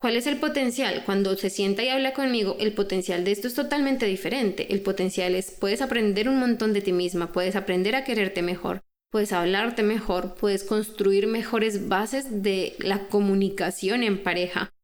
¿Cuál 0.00 0.14
es 0.14 0.28
el 0.28 0.36
potencial? 0.36 1.02
Cuando 1.04 1.36
se 1.36 1.50
sienta 1.50 1.82
y 1.82 1.88
habla 1.88 2.12
conmigo, 2.12 2.56
el 2.60 2.72
potencial 2.72 3.24
de 3.24 3.32
esto 3.32 3.48
es 3.48 3.54
totalmente 3.54 4.06
diferente. 4.06 4.72
El 4.72 4.80
potencial 4.80 5.34
es, 5.34 5.50
puedes 5.50 5.82
aprender 5.82 6.28
un 6.28 6.38
montón 6.38 6.72
de 6.72 6.82
ti 6.82 6.92
misma, 6.92 7.32
puedes 7.32 7.56
aprender 7.56 7.96
a 7.96 8.04
quererte 8.04 8.42
mejor, 8.42 8.84
puedes 9.14 9.32
hablarte 9.32 9.84
mejor, 9.84 10.34
puedes 10.34 10.64
construir 10.64 11.28
mejores 11.28 11.86
bases 11.86 12.42
de 12.42 12.74
la 12.80 13.06
comunicación 13.06 14.02
en 14.02 14.20
pareja. 14.20 14.74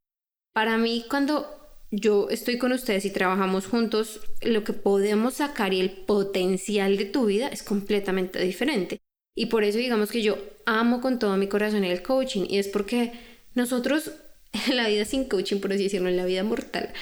Para 0.55 0.79
mí, 0.79 1.05
cuando 1.11 1.49
yo 1.91 2.31
estoy 2.31 2.57
con 2.57 2.71
ustedes 2.71 3.05
y 3.05 3.11
trabajamos 3.11 3.67
juntos, 3.67 4.21
lo 4.43 4.63
que 4.63 4.73
podemos 4.73 5.35
sacar 5.35 5.75
y 5.75 5.81
el 5.81 5.91
potencial 5.91 6.97
de 6.97 7.07
tu 7.07 7.27
vida 7.27 7.49
es 7.49 7.65
completamente 7.65 8.41
diferente. 8.41 9.01
Y 9.37 9.47
por 9.47 9.65
eso 9.65 9.79
digamos 9.79 10.13
que 10.13 10.23
yo 10.23 10.39
amo 10.65 11.01
con 11.01 11.19
todo 11.19 11.37
mi 11.37 11.49
corazón 11.49 11.83
el 11.83 12.01
coaching 12.01 12.47
y 12.49 12.59
es 12.59 12.69
porque 12.69 13.13
nosotros 13.57 14.13
en 14.53 14.77
la 14.77 14.87
vida 14.87 15.07
sin 15.07 15.25
coaching, 15.25 15.59
por 15.59 15.73
así 15.73 15.83
decirlo, 15.83 16.09
en 16.09 16.17
la 16.17 16.25
vida 16.25 16.45
mortal, 16.45 16.93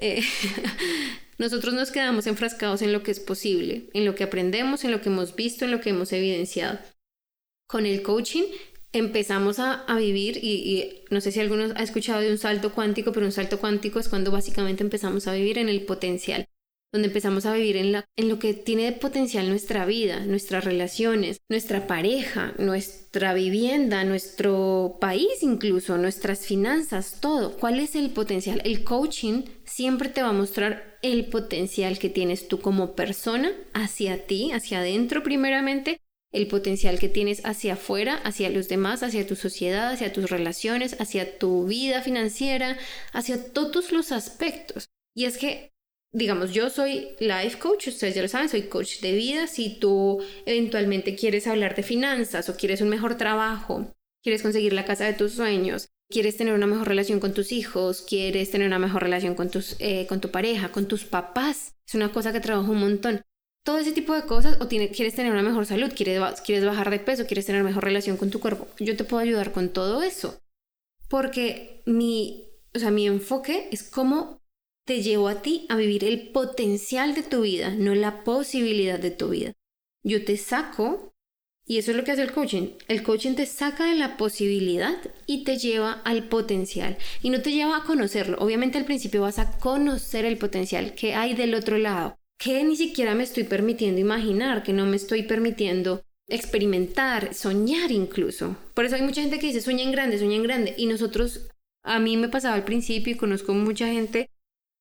eh, 0.00 0.22
Nosotros 1.38 1.72
nos 1.72 1.90
quedamos 1.90 2.26
enfrascados 2.26 2.82
en 2.82 2.92
lo 2.92 3.02
que 3.02 3.12
es 3.12 3.20
posible, 3.20 3.88
en 3.94 4.04
lo 4.04 4.14
que 4.14 4.24
aprendemos, 4.24 4.84
en 4.84 4.90
lo 4.90 5.00
que 5.00 5.08
hemos 5.08 5.36
visto, 5.36 5.64
en 5.64 5.70
lo 5.70 5.80
que 5.80 5.90
hemos 5.90 6.12
evidenciado. 6.12 6.78
Con 7.68 7.86
el 7.86 8.02
coaching 8.02 8.44
empezamos 8.92 9.58
a, 9.58 9.84
vivir 9.96 10.38
y, 10.42 11.04
no 11.10 11.20
sé 11.20 11.30
si 11.30 11.40
algunos 11.40 11.72
ha 11.76 11.82
escuchado 11.82 12.20
de 12.20 12.30
un 12.30 12.38
salto 12.38 12.72
cuántico, 12.72 13.12
pero 13.12 13.26
un 13.26 13.32
salto 13.32 13.60
cuántico 13.60 14.00
es 14.00 14.08
cuando 14.08 14.30
básicamente 14.30 14.82
empezamos 14.82 15.28
a 15.28 15.34
vivir 15.34 15.58
en 15.58 15.68
el 15.68 15.82
potencial 15.82 16.48
donde 16.92 17.08
empezamos 17.08 17.44
a 17.44 17.52
vivir 17.52 17.76
en, 17.76 18.02
en 18.16 18.28
lo 18.28 18.38
que 18.38 18.54
tiene 18.54 18.84
de 18.84 18.92
potencial 18.92 19.48
nuestra 19.48 19.84
vida, 19.84 20.20
nuestras 20.20 20.64
relaciones, 20.64 21.38
nuestra 21.48 21.86
pareja, 21.86 22.54
nuestra 22.58 23.34
vivienda, 23.34 24.04
nuestro 24.04 24.96
país 25.00 25.42
incluso, 25.42 25.98
nuestras 25.98 26.46
finanzas, 26.46 27.18
todo. 27.20 27.56
¿Cuál 27.58 27.80
es 27.80 27.94
el 27.94 28.10
potencial? 28.10 28.62
El 28.64 28.84
coaching 28.84 29.42
siempre 29.78 30.08
te 30.08 30.22
va 30.22 30.30
a 30.30 30.32
mostrar 30.32 30.98
el 31.02 31.26
potencial 31.26 32.00
que 32.00 32.08
tienes 32.08 32.48
tú 32.48 32.60
como 32.60 32.96
persona 32.96 33.52
hacia 33.74 34.26
ti, 34.26 34.50
hacia 34.50 34.80
adentro 34.80 35.22
primeramente, 35.22 36.00
el 36.32 36.48
potencial 36.48 36.98
que 36.98 37.08
tienes 37.08 37.44
hacia 37.44 37.74
afuera, 37.74 38.16
hacia 38.24 38.50
los 38.50 38.66
demás, 38.66 39.04
hacia 39.04 39.24
tu 39.24 39.36
sociedad, 39.36 39.92
hacia 39.92 40.12
tus 40.12 40.30
relaciones, 40.30 41.00
hacia 41.00 41.38
tu 41.38 41.64
vida 41.68 42.02
financiera, 42.02 42.76
hacia 43.12 43.52
todos 43.52 43.92
los 43.92 44.10
aspectos. 44.10 44.88
Y 45.14 45.26
es 45.26 45.38
que 45.38 45.70
digamos, 46.12 46.52
yo 46.52 46.70
soy 46.70 47.10
life 47.20 47.60
coach, 47.60 47.86
ustedes 47.86 48.16
ya 48.16 48.22
lo 48.22 48.26
saben, 48.26 48.48
soy 48.48 48.62
coach 48.62 48.98
de 49.00 49.12
vida. 49.12 49.46
Si 49.46 49.78
tú 49.78 50.20
eventualmente 50.44 51.14
quieres 51.14 51.46
hablar 51.46 51.76
de 51.76 51.84
finanzas 51.84 52.48
o 52.48 52.56
quieres 52.56 52.80
un 52.80 52.88
mejor 52.88 53.16
trabajo, 53.16 53.94
quieres 54.24 54.42
conseguir 54.42 54.72
la 54.72 54.84
casa 54.84 55.04
de 55.04 55.12
tus 55.12 55.34
sueños, 55.34 55.90
quieres 56.10 56.36
tener 56.36 56.54
una 56.54 56.66
mejor 56.66 56.88
relación 56.88 57.20
con 57.20 57.34
tus 57.34 57.52
hijos, 57.52 58.02
quieres 58.02 58.50
tener 58.50 58.66
una 58.66 58.78
mejor 58.78 59.02
relación 59.02 59.34
con, 59.34 59.50
tus, 59.50 59.76
eh, 59.78 60.06
con 60.06 60.20
tu 60.20 60.30
pareja, 60.30 60.72
con 60.72 60.86
tus 60.86 61.04
papás, 61.04 61.74
es 61.86 61.94
una 61.94 62.12
cosa 62.12 62.32
que 62.32 62.40
trabajo 62.40 62.72
un 62.72 62.80
montón. 62.80 63.22
Todo 63.64 63.78
ese 63.78 63.92
tipo 63.92 64.14
de 64.14 64.22
cosas, 64.22 64.58
o 64.60 64.68
quieres 64.68 65.14
tener 65.14 65.32
una 65.32 65.42
mejor 65.42 65.66
salud, 65.66 65.92
quieres, 65.94 66.40
quieres 66.40 66.64
bajar 66.64 66.90
de 66.90 67.00
peso, 67.00 67.26
quieres 67.26 67.46
tener 67.46 67.62
mejor 67.62 67.84
relación 67.84 68.16
con 68.16 68.30
tu 68.30 68.40
cuerpo, 68.40 68.66
yo 68.78 68.96
te 68.96 69.04
puedo 69.04 69.22
ayudar 69.22 69.52
con 69.52 69.70
todo 69.70 70.02
eso. 70.02 70.40
Porque 71.08 71.82
mi, 71.86 72.50
o 72.74 72.78
sea, 72.78 72.90
mi 72.90 73.06
enfoque 73.06 73.68
es 73.72 73.82
cómo 73.82 74.42
te 74.86 75.02
llevo 75.02 75.28
a 75.28 75.42
ti 75.42 75.66
a 75.68 75.76
vivir 75.76 76.04
el 76.04 76.30
potencial 76.30 77.14
de 77.14 77.22
tu 77.22 77.42
vida, 77.42 77.70
no 77.74 77.94
la 77.94 78.24
posibilidad 78.24 78.98
de 78.98 79.10
tu 79.10 79.28
vida. 79.28 79.52
Yo 80.02 80.24
te 80.24 80.38
saco, 80.38 81.14
y 81.68 81.76
eso 81.76 81.90
es 81.90 81.96
lo 81.98 82.02
que 82.02 82.12
hace 82.12 82.22
el 82.22 82.32
coaching, 82.32 82.70
el 82.88 83.02
coaching 83.02 83.34
te 83.34 83.44
saca 83.44 83.84
de 83.84 83.94
la 83.94 84.16
posibilidad 84.16 84.96
y 85.26 85.44
te 85.44 85.58
lleva 85.58 85.92
al 86.04 86.24
potencial. 86.24 86.96
Y 87.22 87.28
no 87.28 87.42
te 87.42 87.52
lleva 87.52 87.76
a 87.76 87.84
conocerlo. 87.84 88.38
Obviamente 88.40 88.78
al 88.78 88.86
principio 88.86 89.20
vas 89.20 89.38
a 89.38 89.58
conocer 89.58 90.24
el 90.24 90.38
potencial 90.38 90.94
que 90.94 91.14
hay 91.14 91.34
del 91.34 91.54
otro 91.54 91.76
lado, 91.76 92.16
que 92.38 92.64
ni 92.64 92.74
siquiera 92.74 93.14
me 93.14 93.22
estoy 93.22 93.44
permitiendo 93.44 94.00
imaginar, 94.00 94.62
que 94.62 94.72
no 94.72 94.86
me 94.86 94.96
estoy 94.96 95.24
permitiendo 95.24 96.02
experimentar, 96.26 97.34
soñar 97.34 97.92
incluso. 97.92 98.56
Por 98.72 98.86
eso 98.86 98.96
hay 98.96 99.02
mucha 99.02 99.20
gente 99.20 99.38
que 99.38 99.48
dice 99.48 99.60
sueña 99.60 99.82
en 99.82 99.92
grande, 99.92 100.18
sueña 100.18 100.36
en 100.36 100.42
grande. 100.44 100.74
Y 100.78 100.86
nosotros, 100.86 101.48
a 101.84 101.98
mí 101.98 102.16
me 102.16 102.30
pasaba 102.30 102.54
al 102.54 102.64
principio 102.64 103.12
y 103.12 103.16
conozco 103.16 103.52
mucha 103.52 103.88
gente 103.88 104.30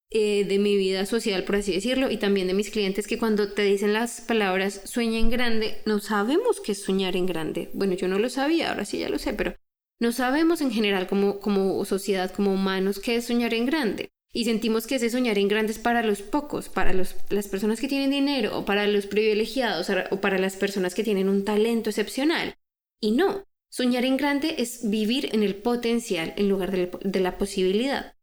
eh, 0.09 0.45
de 0.45 0.59
mi 0.59 0.77
vida 0.77 1.05
social, 1.05 1.43
por 1.43 1.57
así 1.57 1.73
decirlo, 1.73 2.09
y 2.09 2.17
también 2.17 2.47
de 2.47 2.53
mis 2.53 2.69
clientes 2.69 3.07
que 3.07 3.17
cuando 3.17 3.51
te 3.51 3.63
dicen 3.63 3.93
las 3.93 4.21
palabras 4.21 4.81
sueña 4.85 5.19
en 5.19 5.29
grande, 5.29 5.81
no 5.85 5.99
sabemos 5.99 6.61
qué 6.61 6.71
es 6.71 6.83
soñar 6.83 7.15
en 7.15 7.25
grande. 7.25 7.69
Bueno, 7.73 7.93
yo 7.95 8.07
no 8.07 8.19
lo 8.19 8.29
sabía, 8.29 8.69
ahora 8.69 8.85
sí 8.85 8.99
ya 8.99 9.09
lo 9.09 9.19
sé, 9.19 9.33
pero 9.33 9.55
no 9.99 10.11
sabemos 10.11 10.61
en 10.61 10.71
general 10.71 11.07
como, 11.07 11.39
como 11.39 11.83
sociedad, 11.85 12.31
como 12.31 12.53
humanos, 12.53 12.99
qué 12.99 13.17
es 13.17 13.25
soñar 13.25 13.53
en 13.53 13.65
grande. 13.65 14.09
Y 14.33 14.45
sentimos 14.45 14.87
que 14.87 14.95
ese 14.95 15.09
soñar 15.09 15.37
en 15.37 15.47
grande 15.47 15.71
es 15.71 15.79
para 15.79 16.03
los 16.03 16.21
pocos, 16.21 16.69
para 16.69 16.93
los, 16.93 17.15
las 17.29 17.47
personas 17.47 17.79
que 17.79 17.87
tienen 17.87 18.11
dinero, 18.11 18.57
o 18.57 18.65
para 18.65 18.87
los 18.87 19.07
privilegiados, 19.07 19.89
o 20.11 20.21
para 20.21 20.37
las 20.37 20.55
personas 20.55 20.93
que 20.93 21.03
tienen 21.03 21.29
un 21.29 21.43
talento 21.43 21.89
excepcional. 21.89 22.55
Y 22.99 23.11
no, 23.11 23.45
Soñar 23.69 24.05
en 24.05 24.17
grande 24.17 24.55
es 24.59 24.89
vivir 24.89 25.29
en 25.33 25.43
el 25.43 25.55
potencial 25.55 26.33
en 26.37 26.49
lugar 26.49 26.71
de 26.71 27.19
la 27.19 27.37
posibilidad. 27.37 28.15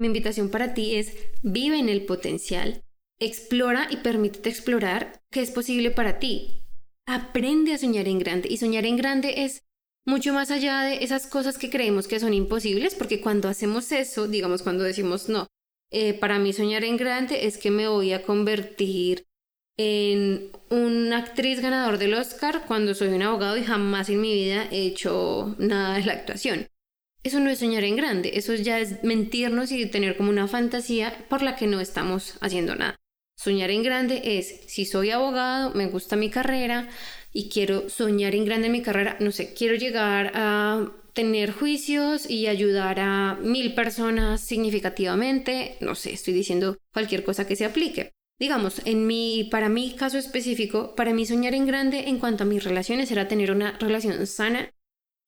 Mi 0.00 0.06
invitación 0.06 0.48
para 0.48 0.72
ti 0.72 0.94
es 0.94 1.12
vive 1.42 1.78
en 1.78 1.90
el 1.90 2.06
potencial, 2.06 2.82
explora 3.20 3.86
y 3.90 3.98
permítete 3.98 4.48
explorar 4.48 5.20
qué 5.30 5.42
es 5.42 5.50
posible 5.50 5.90
para 5.90 6.18
ti. 6.18 6.62
Aprende 7.06 7.74
a 7.74 7.78
soñar 7.78 8.08
en 8.08 8.18
grande 8.18 8.48
y 8.50 8.56
soñar 8.56 8.86
en 8.86 8.96
grande 8.96 9.44
es 9.44 9.62
mucho 10.06 10.32
más 10.32 10.50
allá 10.50 10.84
de 10.84 11.04
esas 11.04 11.26
cosas 11.26 11.58
que 11.58 11.68
creemos 11.68 12.08
que 12.08 12.18
son 12.18 12.32
imposibles, 12.32 12.94
porque 12.94 13.20
cuando 13.20 13.50
hacemos 13.50 13.92
eso, 13.92 14.26
digamos 14.26 14.62
cuando 14.62 14.84
decimos 14.84 15.28
no, 15.28 15.48
eh, 15.90 16.14
para 16.14 16.38
mí 16.38 16.54
soñar 16.54 16.82
en 16.82 16.96
grande 16.96 17.46
es 17.46 17.58
que 17.58 17.70
me 17.70 17.86
voy 17.86 18.14
a 18.14 18.22
convertir 18.22 19.26
en 19.76 20.50
una 20.70 21.18
actriz 21.18 21.60
ganador 21.60 21.98
del 21.98 22.14
Oscar 22.14 22.64
cuando 22.66 22.94
soy 22.94 23.08
un 23.08 23.20
abogado 23.20 23.58
y 23.58 23.64
jamás 23.64 24.08
en 24.08 24.22
mi 24.22 24.32
vida 24.32 24.66
he 24.70 24.86
hecho 24.86 25.54
nada 25.58 25.96
de 25.98 26.06
la 26.06 26.14
actuación. 26.14 26.68
Eso 27.22 27.38
no 27.38 27.50
es 27.50 27.58
soñar 27.58 27.84
en 27.84 27.96
grande, 27.96 28.32
eso 28.34 28.54
ya 28.54 28.78
es 28.78 29.02
mentirnos 29.04 29.72
y 29.72 29.84
tener 29.86 30.16
como 30.16 30.30
una 30.30 30.48
fantasía 30.48 31.26
por 31.28 31.42
la 31.42 31.54
que 31.54 31.66
no 31.66 31.80
estamos 31.80 32.38
haciendo 32.40 32.74
nada. 32.76 32.96
Soñar 33.36 33.70
en 33.70 33.82
grande 33.82 34.22
es, 34.38 34.60
si 34.66 34.86
soy 34.86 35.10
abogado, 35.10 35.74
me 35.74 35.86
gusta 35.86 36.16
mi 36.16 36.30
carrera 36.30 36.88
y 37.32 37.50
quiero 37.50 37.88
soñar 37.90 38.34
en 38.34 38.46
grande 38.46 38.66
en 38.66 38.72
mi 38.72 38.82
carrera, 38.82 39.16
no 39.20 39.32
sé, 39.32 39.52
quiero 39.52 39.74
llegar 39.74 40.32
a 40.34 40.92
tener 41.12 41.52
juicios 41.52 42.28
y 42.28 42.46
ayudar 42.46 43.00
a 43.00 43.38
mil 43.42 43.74
personas 43.74 44.40
significativamente, 44.40 45.76
no 45.80 45.94
sé, 45.94 46.12
estoy 46.12 46.32
diciendo 46.32 46.78
cualquier 46.92 47.24
cosa 47.24 47.46
que 47.46 47.56
se 47.56 47.66
aplique. 47.66 48.12
Digamos, 48.38 48.80
en 48.86 49.06
mi, 49.06 49.48
para 49.50 49.68
mi 49.68 49.94
caso 49.94 50.16
específico, 50.16 50.94
para 50.94 51.12
mí 51.12 51.26
soñar 51.26 51.52
en 51.52 51.66
grande 51.66 52.08
en 52.08 52.18
cuanto 52.18 52.44
a 52.44 52.46
mis 52.46 52.64
relaciones 52.64 53.10
era 53.10 53.28
tener 53.28 53.50
una 53.50 53.76
relación 53.78 54.26
sana 54.26 54.70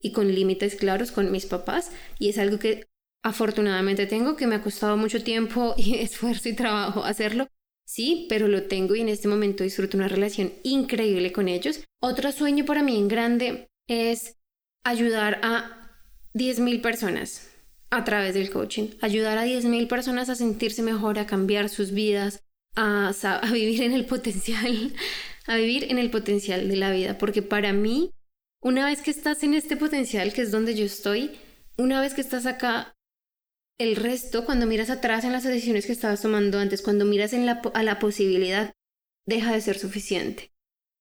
y 0.03 0.13
con 0.13 0.33
límites 0.35 0.75
claros 0.75 1.13
con 1.13 1.31
mis 1.31 1.47
papás 1.47 1.93
y 2.19 2.29
es 2.29 2.39
algo 2.39 2.59
que 2.59 2.87
afortunadamente 3.23 4.07
tengo, 4.07 4.37
que 4.37 4.47
me 4.47 4.57
ha 4.57 4.63
costado 4.63 4.97
mucho 4.97 5.23
tiempo 5.23 5.75
y 5.79 5.95
esfuerzo 5.95 6.49
y 6.49 6.55
trabajo 6.55 7.05
hacerlo. 7.05 7.49
Sí, 7.85 8.27
pero 8.29 8.49
lo 8.49 8.65
tengo 8.65 8.95
y 8.95 9.01
en 9.01 9.09
este 9.09 9.29
momento 9.29 9.65
disfruto 9.65 9.97
una 9.97 10.09
relación 10.09 10.53
increíble 10.63 11.33
con 11.33 11.49
ellos. 11.49 11.81
Otro 12.01 12.33
sueño 12.33 12.65
para 12.65 12.83
mí 12.83 12.97
en 12.97 13.09
grande 13.09 13.69
es 13.89 14.37
ayudar 14.85 15.41
a 15.43 15.91
10.000 16.35 16.81
personas 16.81 17.51
a 17.91 18.05
través 18.05 18.35
del 18.35 18.51
coaching, 18.51 18.89
ayudar 19.03 19.37
a 19.37 19.45
10.000 19.45 19.87
personas 19.89 20.31
a 20.31 20.35
sentirse 20.35 20.83
mejor, 20.83 21.19
a 21.19 21.27
cambiar 21.27 21.69
sus 21.69 21.93
vidas, 21.93 22.43
a, 22.75 23.09
a 23.09 23.53
vivir 23.53 23.83
en 23.83 23.93
el 23.93 24.07
potencial, 24.07 24.93
a 25.47 25.57
vivir 25.57 25.85
en 25.91 25.99
el 25.99 26.11
potencial 26.11 26.69
de 26.69 26.77
la 26.77 26.91
vida, 26.91 27.19
porque 27.19 27.43
para 27.43 27.73
mí, 27.73 28.13
una 28.63 28.87
vez 28.87 29.03
que 29.03 29.11
estás 29.11 29.43
en 29.43 29.55
este 29.55 29.77
potencial, 29.77 30.33
que 30.33 30.43
es 30.43 30.51
donde 30.51 30.75
yo 30.75 30.85
estoy, 30.85 31.33
una 31.77 32.01
vez 32.01 32.15
que 32.15 32.21
estás 32.21 32.47
acá, 32.47 32.95
el 33.79 33.97
resto, 33.97 34.45
cuando 34.45 34.67
miras 34.67 34.91
atrás 34.91 35.25
en 35.25 35.33
las 35.33 35.43
decisiones 35.43 35.87
que 35.87 35.93
estabas 35.93 36.23
tomando 36.23 36.59
antes, 36.59 36.83
cuando 36.83 37.05
miras 37.05 37.35
a 37.35 37.83
la 37.83 37.99
posibilidad, 37.99 38.73
deja 39.27 39.53
de 39.53 39.61
ser 39.61 39.79
suficiente. 39.79 40.53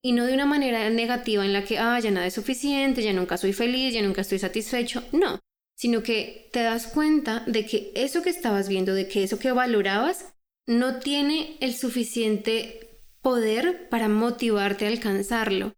Y 0.03 0.13
no 0.13 0.25
de 0.25 0.33
una 0.33 0.47
manera 0.47 0.89
negativa 0.89 1.45
en 1.45 1.53
la 1.53 1.63
que, 1.63 1.77
ah, 1.77 1.99
ya 1.99 2.09
nada 2.09 2.25
es 2.25 2.33
suficiente, 2.33 3.03
ya 3.03 3.13
nunca 3.13 3.37
soy 3.37 3.53
feliz, 3.53 3.93
ya 3.93 4.01
nunca 4.01 4.21
estoy 4.21 4.39
satisfecho. 4.39 5.03
No, 5.11 5.39
sino 5.77 6.01
que 6.01 6.49
te 6.51 6.63
das 6.63 6.87
cuenta 6.87 7.43
de 7.45 7.67
que 7.67 7.91
eso 7.93 8.23
que 8.23 8.31
estabas 8.31 8.67
viendo, 8.67 8.95
de 8.95 9.07
que 9.07 9.23
eso 9.23 9.37
que 9.37 9.51
valorabas, 9.51 10.33
no 10.67 10.99
tiene 10.99 11.57
el 11.59 11.75
suficiente 11.75 13.03
poder 13.21 13.89
para 13.89 14.09
motivarte 14.09 14.85
a 14.85 14.89
alcanzarlo. 14.89 15.75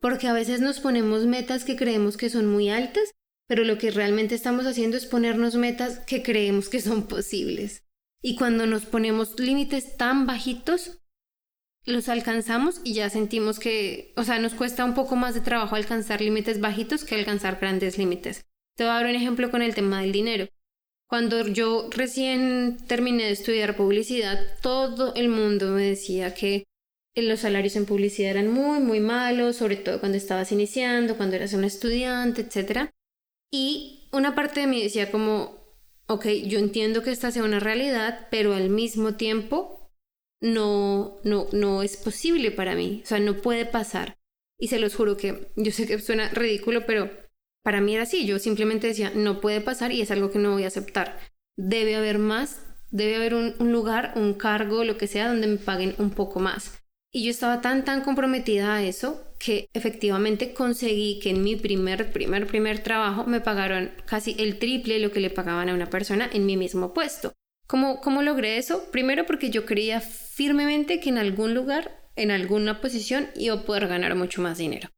Porque 0.00 0.26
a 0.28 0.32
veces 0.32 0.60
nos 0.60 0.80
ponemos 0.80 1.26
metas 1.26 1.64
que 1.64 1.76
creemos 1.76 2.16
que 2.16 2.30
son 2.30 2.46
muy 2.46 2.70
altas, 2.70 3.14
pero 3.48 3.64
lo 3.64 3.78
que 3.78 3.90
realmente 3.90 4.34
estamos 4.34 4.66
haciendo 4.66 4.96
es 4.96 5.06
ponernos 5.06 5.56
metas 5.56 6.00
que 6.00 6.22
creemos 6.22 6.68
que 6.68 6.80
son 6.80 7.08
posibles. 7.08 7.84
Y 8.22 8.36
cuando 8.36 8.66
nos 8.66 8.84
ponemos 8.84 9.38
límites 9.38 9.96
tan 9.96 10.26
bajitos, 10.26 11.00
los 11.84 12.08
alcanzamos 12.08 12.80
y 12.84 12.94
ya 12.94 13.08
sentimos 13.10 13.58
que, 13.58 14.12
o 14.16 14.24
sea, 14.24 14.38
nos 14.38 14.54
cuesta 14.54 14.84
un 14.84 14.94
poco 14.94 15.16
más 15.16 15.34
de 15.34 15.40
trabajo 15.40 15.74
alcanzar 15.74 16.20
límites 16.20 16.60
bajitos 16.60 17.04
que 17.04 17.14
alcanzar 17.14 17.58
grandes 17.58 17.96
límites. 17.96 18.44
Te 18.76 18.84
voy 18.84 18.90
a 18.90 18.96
dar 18.96 19.06
un 19.06 19.14
ejemplo 19.14 19.50
con 19.50 19.62
el 19.62 19.74
tema 19.74 20.02
del 20.02 20.12
dinero. 20.12 20.48
Cuando 21.08 21.48
yo 21.48 21.88
recién 21.90 22.76
terminé 22.86 23.24
de 23.24 23.30
estudiar 23.30 23.76
publicidad, 23.76 24.38
todo 24.60 25.14
el 25.14 25.30
mundo 25.30 25.70
me 25.70 25.82
decía 25.82 26.34
que 26.34 26.64
los 27.22 27.40
salarios 27.40 27.76
en 27.76 27.86
publicidad 27.86 28.32
eran 28.32 28.48
muy, 28.48 28.80
muy 28.80 29.00
malos, 29.00 29.56
sobre 29.56 29.76
todo 29.76 30.00
cuando 30.00 30.18
estabas 30.18 30.52
iniciando, 30.52 31.16
cuando 31.16 31.36
eras 31.36 31.52
un 31.52 31.64
estudiante, 31.64 32.42
etc. 32.42 32.90
Y 33.50 34.08
una 34.12 34.34
parte 34.34 34.60
de 34.60 34.66
mí 34.66 34.82
decía 34.82 35.10
como, 35.10 35.58
ok, 36.06 36.26
yo 36.46 36.58
entiendo 36.58 37.02
que 37.02 37.10
esta 37.10 37.30
sea 37.30 37.44
una 37.44 37.60
realidad, 37.60 38.28
pero 38.30 38.54
al 38.54 38.70
mismo 38.70 39.14
tiempo 39.14 39.90
no, 40.40 41.18
no, 41.24 41.48
no 41.52 41.82
es 41.82 41.96
posible 41.96 42.50
para 42.50 42.74
mí, 42.74 43.02
o 43.04 43.06
sea, 43.06 43.20
no 43.20 43.40
puede 43.40 43.66
pasar. 43.66 44.18
Y 44.58 44.68
se 44.68 44.78
los 44.78 44.94
juro 44.94 45.16
que 45.16 45.52
yo 45.56 45.70
sé 45.70 45.86
que 45.86 45.98
suena 46.00 46.28
ridículo, 46.30 46.84
pero 46.86 47.10
para 47.62 47.80
mí 47.80 47.94
era 47.94 48.04
así, 48.04 48.26
yo 48.26 48.38
simplemente 48.38 48.86
decía, 48.86 49.12
no 49.14 49.40
puede 49.40 49.60
pasar 49.60 49.92
y 49.92 50.00
es 50.00 50.10
algo 50.10 50.30
que 50.30 50.38
no 50.38 50.52
voy 50.52 50.64
a 50.64 50.68
aceptar. 50.68 51.18
Debe 51.56 51.96
haber 51.96 52.18
más, 52.18 52.64
debe 52.90 53.16
haber 53.16 53.34
un, 53.34 53.54
un 53.58 53.72
lugar, 53.72 54.12
un 54.16 54.34
cargo, 54.34 54.84
lo 54.84 54.96
que 54.96 55.06
sea, 55.06 55.28
donde 55.28 55.46
me 55.46 55.58
paguen 55.58 55.94
un 55.98 56.10
poco 56.10 56.40
más. 56.40 56.87
Y 57.10 57.24
yo 57.24 57.30
estaba 57.30 57.60
tan, 57.60 57.84
tan 57.84 58.02
comprometida 58.02 58.74
a 58.74 58.82
eso 58.82 59.24
que 59.38 59.70
efectivamente 59.72 60.52
conseguí 60.52 61.20
que 61.20 61.30
en 61.30 61.42
mi 61.42 61.56
primer, 61.56 62.12
primer, 62.12 62.46
primer 62.46 62.82
trabajo 62.82 63.24
me 63.24 63.40
pagaron 63.40 63.92
casi 64.04 64.34
el 64.38 64.58
triple 64.58 64.98
lo 64.98 65.10
que 65.10 65.20
le 65.20 65.30
pagaban 65.30 65.68
a 65.68 65.74
una 65.74 65.88
persona 65.88 66.28
en 66.32 66.44
mi 66.44 66.56
mismo 66.56 66.92
puesto. 66.92 67.32
¿Cómo, 67.66 68.00
¿Cómo 68.00 68.22
logré 68.22 68.58
eso? 68.58 68.90
Primero 68.90 69.26
porque 69.26 69.50
yo 69.50 69.64
creía 69.64 70.00
firmemente 70.00 71.00
que 71.00 71.10
en 71.10 71.18
algún 71.18 71.54
lugar, 71.54 72.10
en 72.16 72.30
alguna 72.30 72.80
posición, 72.80 73.28
iba 73.36 73.54
a 73.54 73.62
poder 73.62 73.86
ganar 73.88 74.14
mucho 74.14 74.42
más 74.42 74.58
dinero. 74.58 74.90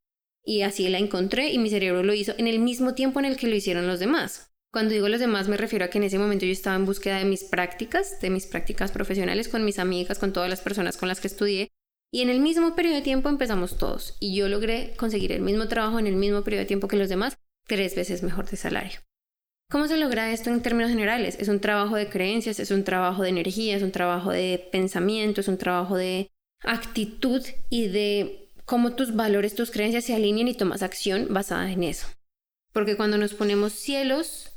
Y 0.44 0.62
así 0.62 0.88
la 0.88 0.99
encontré 0.99 1.51
y 1.51 1.59
mi 1.59 1.68
cerebro 1.68 2.03
lo 2.03 2.14
hizo 2.14 2.33
en 2.38 2.46
el 2.46 2.61
mismo 2.61 2.94
tiempo 2.94 3.18
en 3.18 3.27
el 3.27 3.37
que 3.37 3.46
lo 3.46 3.57
hicieron 3.57 3.87
los 3.87 4.01
demás. 4.01 4.51
Cuando 4.73 4.94
digo 4.94 5.09
los 5.09 5.20
demás 5.20 5.49
me 5.49 5.57
refiero 5.57 5.85
a 5.85 5.88
que 5.88 5.99
en 5.99 6.05
ese 6.05 6.18
momento 6.18 6.46
yo 6.46 6.53
estaba 6.53 6.77
en 6.77 6.87
búsqueda 6.87 7.18
de 7.18 7.25
mis 7.25 7.44
prácticas, 7.44 8.20
de 8.20 8.31
mis 8.31 8.46
prácticas 8.46 8.92
profesionales 8.92 9.49
con 9.49 9.64
mis 9.64 9.81
amigas, 9.81 10.18
con 10.18 10.33
todas 10.33 10.49
las 10.49 10.61
personas 10.61 10.96
con 10.96 11.09
las 11.09 11.20
que 11.20 11.27
estudié. 11.27 11.73
Y 12.12 12.23
en 12.23 12.31
el 12.31 12.40
mismo 12.40 12.75
periodo 12.75 12.96
de 12.96 13.03
tiempo 13.03 13.29
empezamos 13.29 13.79
todos. 13.79 14.16
Y 14.18 14.35
yo 14.35 14.49
logré 14.49 14.94
conseguir 14.96 15.33
el 15.33 15.42
mismo 15.42 15.68
trabajo 15.68 15.99
en 15.99 16.07
el 16.07 16.16
mismo 16.16 16.42
periodo 16.42 16.62
de 16.62 16.66
tiempo 16.66 16.88
que 16.88 16.96
los 16.96 17.09
demás, 17.09 17.38
tres 17.66 17.94
veces 17.94 18.23
mejor 18.23 18.49
de 18.49 18.57
salario. 18.57 19.01
¿Cómo 19.70 19.87
se 19.87 19.96
logra 19.96 20.33
esto 20.33 20.51
en 20.51 20.62
términos 20.62 20.90
generales? 20.90 21.37
Es 21.38 21.46
un 21.46 21.61
trabajo 21.61 21.94
de 21.94 22.09
creencias, 22.09 22.59
es 22.59 22.73
un 22.73 22.83
trabajo 22.83 23.23
de 23.23 23.29
energía, 23.29 23.77
es 23.77 23.85
un 23.85 23.92
trabajo 23.92 24.33
de 24.33 24.68
pensamiento, 24.73 25.40
es 25.40 25.46
un 25.46 25.59
trabajo 25.59 25.96
de 25.96 26.33
actitud 26.64 27.46
y 27.68 27.87
de 27.87 28.49
cómo 28.64 28.96
tus 28.96 29.14
valores, 29.14 29.55
tus 29.55 29.70
creencias 29.70 30.05
se 30.05 30.14
alinean 30.14 30.49
y 30.49 30.55
tomas 30.55 30.83
acción 30.83 31.29
basada 31.31 31.70
en 31.70 31.85
eso. 31.85 32.09
Porque 32.73 32.96
cuando 32.96 33.16
nos 33.18 33.35
ponemos 33.35 33.73
cielos 33.73 34.51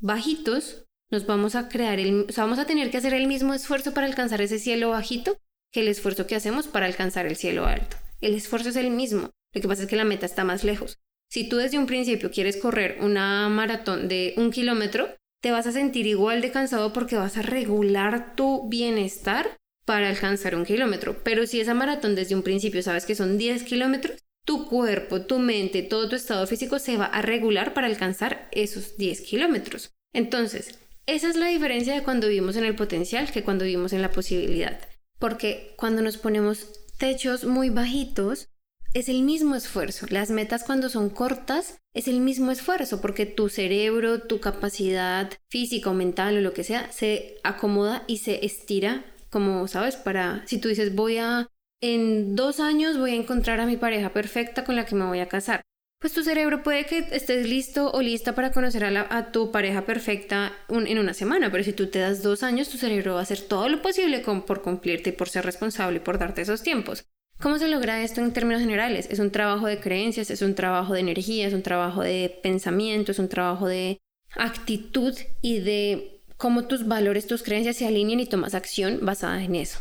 bajitos, 0.00 0.86
nos 1.10 1.26
vamos 1.26 1.54
a 1.54 1.68
crear 1.68 2.00
el, 2.00 2.26
vamos 2.34 2.58
a 2.58 2.64
tener 2.64 2.90
que 2.90 2.96
hacer 2.96 3.12
el 3.12 3.26
mismo 3.26 3.52
esfuerzo 3.52 3.92
para 3.92 4.06
alcanzar 4.06 4.40
ese 4.40 4.58
cielo 4.58 4.90
bajito 4.90 5.36
que 5.74 5.80
el 5.80 5.88
esfuerzo 5.88 6.28
que 6.28 6.36
hacemos 6.36 6.68
para 6.68 6.86
alcanzar 6.86 7.26
el 7.26 7.34
cielo 7.34 7.66
alto. 7.66 7.96
El 8.20 8.34
esfuerzo 8.34 8.68
es 8.68 8.76
el 8.76 8.90
mismo. 8.90 9.30
Lo 9.52 9.60
que 9.60 9.66
pasa 9.66 9.82
es 9.82 9.88
que 9.88 9.96
la 9.96 10.04
meta 10.04 10.24
está 10.24 10.44
más 10.44 10.62
lejos. 10.62 10.98
Si 11.28 11.48
tú 11.48 11.56
desde 11.56 11.78
un 11.78 11.86
principio 11.86 12.30
quieres 12.30 12.56
correr 12.56 12.98
una 13.00 13.48
maratón 13.48 14.06
de 14.06 14.34
un 14.36 14.52
kilómetro, 14.52 15.08
te 15.42 15.50
vas 15.50 15.66
a 15.66 15.72
sentir 15.72 16.06
igual 16.06 16.40
de 16.42 16.52
cansado 16.52 16.92
porque 16.92 17.16
vas 17.16 17.36
a 17.36 17.42
regular 17.42 18.36
tu 18.36 18.68
bienestar 18.68 19.56
para 19.84 20.08
alcanzar 20.08 20.54
un 20.54 20.64
kilómetro. 20.64 21.22
Pero 21.24 21.44
si 21.44 21.60
esa 21.60 21.74
maratón 21.74 22.14
desde 22.14 22.36
un 22.36 22.44
principio 22.44 22.80
sabes 22.80 23.04
que 23.04 23.16
son 23.16 23.36
10 23.36 23.64
kilómetros, 23.64 24.22
tu 24.46 24.68
cuerpo, 24.68 25.22
tu 25.22 25.40
mente, 25.40 25.82
todo 25.82 26.08
tu 26.08 26.14
estado 26.14 26.46
físico 26.46 26.78
se 26.78 26.96
va 26.96 27.06
a 27.06 27.20
regular 27.20 27.74
para 27.74 27.88
alcanzar 27.88 28.48
esos 28.52 28.96
10 28.96 29.22
kilómetros. 29.22 29.90
Entonces, 30.12 30.78
esa 31.06 31.28
es 31.28 31.34
la 31.36 31.48
diferencia 31.48 31.94
de 31.94 32.04
cuando 32.04 32.28
vivimos 32.28 32.54
en 32.54 32.64
el 32.64 32.76
potencial 32.76 33.32
que 33.32 33.42
cuando 33.42 33.64
vivimos 33.64 33.92
en 33.92 34.02
la 34.02 34.12
posibilidad. 34.12 34.78
Porque 35.18 35.74
cuando 35.76 36.02
nos 36.02 36.16
ponemos 36.16 36.68
techos 36.98 37.44
muy 37.44 37.70
bajitos, 37.70 38.48
es 38.94 39.08
el 39.08 39.22
mismo 39.22 39.56
esfuerzo. 39.56 40.06
Las 40.08 40.30
metas 40.30 40.62
cuando 40.62 40.88
son 40.88 41.10
cortas 41.10 41.78
es 41.94 42.06
el 42.08 42.20
mismo 42.20 42.52
esfuerzo 42.52 43.00
porque 43.00 43.26
tu 43.26 43.48
cerebro, 43.48 44.20
tu 44.22 44.40
capacidad 44.40 45.30
física 45.48 45.90
o 45.90 45.94
mental 45.94 46.36
o 46.36 46.40
lo 46.40 46.54
que 46.54 46.64
sea 46.64 46.90
se 46.92 47.36
acomoda 47.42 48.04
y 48.06 48.18
se 48.18 48.46
estira 48.46 49.04
como, 49.30 49.66
¿sabes? 49.66 49.96
Para, 49.96 50.46
si 50.46 50.58
tú 50.58 50.68
dices 50.68 50.94
voy 50.94 51.18
a, 51.18 51.48
en 51.80 52.36
dos 52.36 52.60
años 52.60 52.96
voy 52.96 53.10
a 53.10 53.16
encontrar 53.16 53.58
a 53.58 53.66
mi 53.66 53.76
pareja 53.76 54.12
perfecta 54.12 54.64
con 54.64 54.76
la 54.76 54.86
que 54.86 54.94
me 54.94 55.06
voy 55.06 55.18
a 55.18 55.28
casar. 55.28 55.62
Pues 56.04 56.12
tu 56.12 56.22
cerebro 56.22 56.62
puede 56.62 56.84
que 56.84 56.98
estés 57.12 57.48
listo 57.48 57.90
o 57.90 58.02
lista 58.02 58.34
para 58.34 58.52
conocer 58.52 58.84
a, 58.84 59.32
tu 59.32 59.50
pareja 59.50 59.86
perfecta 59.86 60.52
en 60.68 60.98
una 60.98 61.14
semana, 61.14 61.50
pero 61.50 61.64
si 61.64 61.72
tú 61.72 61.86
te 61.86 61.98
das 61.98 62.22
dos 62.22 62.42
años, 62.42 62.68
tu 62.68 62.76
cerebro 62.76 63.14
va 63.14 63.20
a 63.20 63.22
hacer 63.22 63.40
todo 63.40 63.70
lo 63.70 63.80
posible 63.80 64.18
por 64.18 64.60
cumplirte 64.60 65.08
y 65.08 65.12
por 65.14 65.30
ser 65.30 65.46
responsable 65.46 65.96
y 65.96 66.00
por 66.00 66.18
darte 66.18 66.42
esos 66.42 66.62
tiempos. 66.62 67.06
¿Cómo 67.40 67.58
se 67.58 67.68
logra 67.68 68.02
esto 68.02 68.20
en 68.20 68.34
términos 68.34 68.60
generales? 68.60 69.08
Es 69.10 69.18
un 69.18 69.30
trabajo 69.30 69.66
de 69.66 69.80
creencias, 69.80 70.30
es 70.30 70.42
un 70.42 70.54
trabajo 70.54 70.92
de 70.92 71.00
energía, 71.00 71.46
es 71.46 71.54
un 71.54 71.62
trabajo 71.62 72.02
de 72.02 72.38
pensamiento, 72.42 73.12
es 73.12 73.18
un 73.18 73.30
trabajo 73.30 73.66
de 73.66 73.98
actitud 74.36 75.16
y 75.40 75.60
de 75.60 76.20
cómo 76.36 76.66
tus 76.66 76.86
valores, 76.86 77.26
tus 77.26 77.42
creencias 77.42 77.76
se 77.76 77.86
alinean 77.86 78.20
y 78.20 78.26
tomas 78.26 78.54
acción 78.54 78.98
basada 79.00 79.42
en 79.42 79.54
eso. 79.54 79.78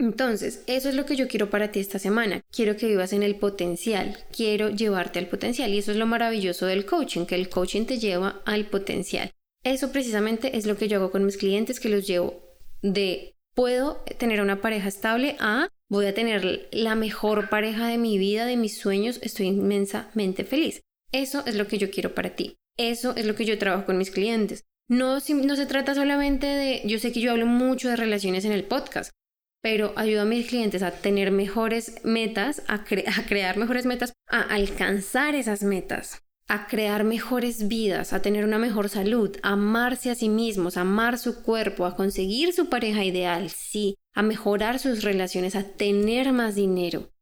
Entonces, 0.00 0.64
eso 0.66 0.88
es 0.88 0.94
lo 0.94 1.04
que 1.04 1.14
yo 1.14 1.28
quiero 1.28 1.50
para 1.50 1.72
ti 1.72 1.78
esta 1.78 1.98
semana. 1.98 2.40
Quiero 2.50 2.74
que 2.74 2.86
vivas 2.86 3.12
en 3.12 3.22
el 3.22 3.36
potencial, 3.36 4.16
quiero 4.34 4.70
llevarte 4.70 5.18
al 5.18 5.28
potencial 5.28 5.74
y 5.74 5.78
eso 5.78 5.90
es 5.90 5.98
lo 5.98 6.06
maravilloso 6.06 6.64
del 6.64 6.86
coaching, 6.86 7.26
que 7.26 7.34
el 7.34 7.50
coaching 7.50 7.84
te 7.84 7.98
lleva 7.98 8.40
al 8.46 8.64
potencial. 8.64 9.30
Eso 9.62 9.92
precisamente 9.92 10.56
es 10.56 10.64
lo 10.64 10.78
que 10.78 10.88
yo 10.88 10.96
hago 10.96 11.10
con 11.10 11.26
mis 11.26 11.36
clientes, 11.36 11.80
que 11.80 11.90
los 11.90 12.06
llevo 12.06 12.42
de 12.80 13.34
puedo 13.54 14.02
tener 14.18 14.40
una 14.40 14.62
pareja 14.62 14.88
estable 14.88 15.36
a 15.38 15.68
voy 15.90 16.06
a 16.06 16.14
tener 16.14 16.70
la 16.72 16.94
mejor 16.94 17.50
pareja 17.50 17.86
de 17.86 17.98
mi 17.98 18.16
vida, 18.16 18.46
de 18.46 18.56
mis 18.56 18.78
sueños, 18.78 19.18
estoy 19.22 19.48
inmensamente 19.48 20.44
feliz. 20.44 20.80
Eso 21.12 21.42
es 21.44 21.56
lo 21.56 21.66
que 21.66 21.76
yo 21.76 21.90
quiero 21.90 22.14
para 22.14 22.30
ti. 22.30 22.56
Eso 22.78 23.14
es 23.16 23.26
lo 23.26 23.34
que 23.34 23.44
yo 23.44 23.58
trabajo 23.58 23.84
con 23.84 23.98
mis 23.98 24.10
clientes. 24.10 24.64
No, 24.88 25.18
no 25.18 25.56
se 25.56 25.66
trata 25.66 25.94
solamente 25.94 26.46
de, 26.46 26.80
yo 26.86 26.98
sé 26.98 27.12
que 27.12 27.20
yo 27.20 27.32
hablo 27.32 27.44
mucho 27.44 27.90
de 27.90 27.96
relaciones 27.96 28.46
en 28.46 28.52
el 28.52 28.64
podcast, 28.64 29.12
pero 29.62 29.92
ayudo 29.96 30.22
a 30.22 30.24
mis 30.26 30.48
clientes 30.48 30.82
a 30.82 30.90
tener 30.90 31.30
mejores 31.30 32.04
metas, 32.04 32.62
a, 32.68 32.74
a 32.74 33.26
crear 33.26 33.56
mejores 33.56 33.86
metas, 33.86 34.12
a 34.28 34.40
alcanzar 34.40 35.34
esas 35.34 35.62
metas 35.62 36.22
a 36.50 36.66
crear 36.66 37.04
mejores 37.04 37.68
vidas, 37.68 38.12
a 38.12 38.22
tener 38.22 38.44
una 38.44 38.58
mejor 38.58 38.88
salud, 38.88 39.36
a 39.44 39.50
amarse 39.52 40.10
a 40.10 40.16
sí 40.16 40.28
mismos, 40.28 40.76
a 40.76 40.80
amar 40.80 41.16
su 41.16 41.44
cuerpo, 41.44 41.86
a 41.86 41.94
conseguir 41.94 42.52
su 42.52 42.68
pareja 42.68 43.04
ideal, 43.04 43.50
sí, 43.50 43.94
a 44.14 44.22
mejorar 44.22 44.80
sus 44.80 45.04
relaciones, 45.04 45.54
a 45.54 45.62
tener 45.62 46.32
más 46.32 46.56
dinero. 46.56 47.12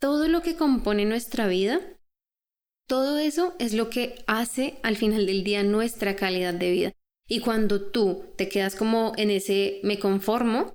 Todo 0.00 0.26
lo 0.28 0.40
que 0.40 0.56
compone 0.56 1.04
nuestra 1.04 1.48
vida, 1.48 1.82
todo 2.88 3.18
eso 3.18 3.54
es 3.58 3.74
lo 3.74 3.90
que 3.90 4.24
hace 4.26 4.78
al 4.82 4.96
final 4.96 5.26
del 5.26 5.44
día 5.44 5.62
nuestra 5.62 6.16
calidad 6.16 6.54
de 6.54 6.70
vida. 6.70 6.92
Y 7.28 7.40
cuando 7.40 7.82
tú 7.90 8.24
te 8.36 8.48
quedas 8.48 8.74
como 8.74 9.12
en 9.18 9.28
ese 9.28 9.80
me 9.82 9.98
conformo, 9.98 10.72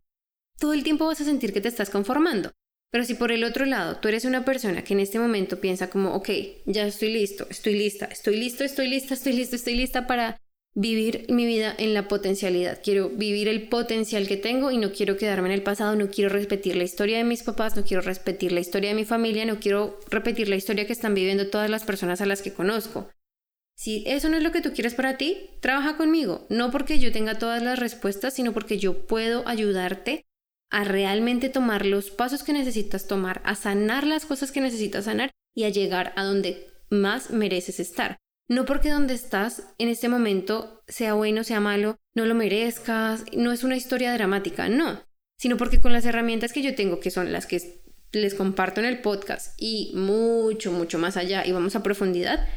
todo 0.59 0.73
el 0.73 0.83
tiempo 0.83 1.05
vas 1.05 1.21
a 1.21 1.25
sentir 1.25 1.53
que 1.53 1.61
te 1.61 1.69
estás 1.69 1.89
conformando. 1.89 2.51
Pero 2.91 3.03
si 3.03 3.13
por 3.13 3.31
el 3.31 3.43
otro 3.43 3.65
lado 3.65 3.97
tú 3.97 4.07
eres 4.07 4.25
una 4.25 4.45
persona 4.45 4.83
que 4.83 4.93
en 4.93 4.99
este 4.99 5.19
momento 5.19 5.59
piensa 5.59 5.89
como, 5.89 6.13
ok, 6.15 6.29
ya 6.65 6.85
estoy 6.87 7.13
listo, 7.13 7.47
estoy 7.49 7.75
lista, 7.75 8.05
estoy 8.05 8.37
listo, 8.37 8.63
estoy 8.63 8.87
lista, 8.87 9.13
estoy 9.13 9.33
listo, 9.33 9.55
estoy 9.55 9.75
lista 9.75 10.07
para 10.07 10.41
vivir 10.75 11.25
mi 11.29 11.45
vida 11.45 11.73
en 11.77 11.93
la 11.93 12.07
potencialidad. 12.07 12.79
Quiero 12.83 13.09
vivir 13.09 13.47
el 13.47 13.69
potencial 13.69 14.27
que 14.27 14.37
tengo 14.37 14.71
y 14.71 14.77
no 14.77 14.91
quiero 14.91 15.17
quedarme 15.17 15.49
en 15.49 15.53
el 15.53 15.63
pasado, 15.63 15.95
no 15.95 16.09
quiero 16.09 16.29
repetir 16.29 16.75
la 16.75 16.83
historia 16.83 17.17
de 17.17 17.23
mis 17.23 17.43
papás, 17.43 17.75
no 17.75 17.83
quiero 17.83 18.01
repetir 18.01 18.51
la 18.51 18.59
historia 18.59 18.89
de 18.89 18.95
mi 18.95 19.05
familia, 19.05 19.45
no 19.45 19.59
quiero 19.59 19.99
repetir 20.09 20.49
la 20.49 20.55
historia 20.55 20.87
que 20.87 20.93
están 20.93 21.13
viviendo 21.13 21.49
todas 21.49 21.69
las 21.69 21.83
personas 21.83 22.21
a 22.21 22.25
las 22.25 22.41
que 22.41 22.53
conozco. 22.53 23.09
Si 23.75 24.03
eso 24.07 24.29
no 24.29 24.37
es 24.37 24.43
lo 24.43 24.51
que 24.51 24.61
tú 24.61 24.73
quieres 24.73 24.93
para 24.93 25.17
ti, 25.17 25.51
trabaja 25.61 25.95
conmigo, 25.95 26.45
no 26.49 26.69
porque 26.69 26.99
yo 26.99 27.11
tenga 27.11 27.39
todas 27.39 27.63
las 27.63 27.79
respuestas, 27.79 28.33
sino 28.33 28.51
porque 28.51 28.77
yo 28.77 29.05
puedo 29.05 29.47
ayudarte 29.47 30.25
a 30.69 30.83
realmente 30.83 31.49
tomar 31.49 31.85
los 31.85 32.11
pasos 32.11 32.43
que 32.43 32.53
necesitas 32.53 33.07
tomar, 33.07 33.41
a 33.43 33.55
sanar 33.55 34.05
las 34.05 34.25
cosas 34.25 34.51
que 34.51 34.61
necesitas 34.61 35.05
sanar 35.05 35.31
y 35.55 35.63
a 35.63 35.69
llegar 35.69 36.13
a 36.15 36.23
donde 36.23 36.67
más 36.89 37.31
mereces 37.31 37.79
estar. 37.79 38.17
No 38.47 38.65
porque 38.65 38.89
donde 38.89 39.13
estás 39.13 39.63
en 39.77 39.89
este 39.89 40.09
momento 40.09 40.83
sea 40.87 41.13
bueno, 41.13 41.43
sea 41.43 41.59
malo, 41.59 41.97
no 42.15 42.25
lo 42.25 42.33
merezcas, 42.33 43.23
no 43.33 43.51
es 43.51 43.63
una 43.63 43.77
historia 43.77 44.13
dramática, 44.13 44.69
no, 44.69 45.03
sino 45.37 45.57
porque 45.57 45.79
con 45.79 45.93
las 45.93 46.05
herramientas 46.05 46.51
que 46.51 46.63
yo 46.63 46.73
tengo, 46.73 46.99
que 46.99 47.11
son 47.11 47.31
las 47.31 47.45
que 47.45 47.81
les 48.11 48.33
comparto 48.33 48.79
en 48.79 48.87
el 48.87 49.01
podcast 49.01 49.53
y 49.57 49.91
mucho, 49.95 50.71
mucho 50.71 50.97
más 50.97 51.15
allá 51.15 51.45
y 51.45 51.51
vamos 51.51 51.75
a 51.75 51.83
profundidad, 51.83 52.47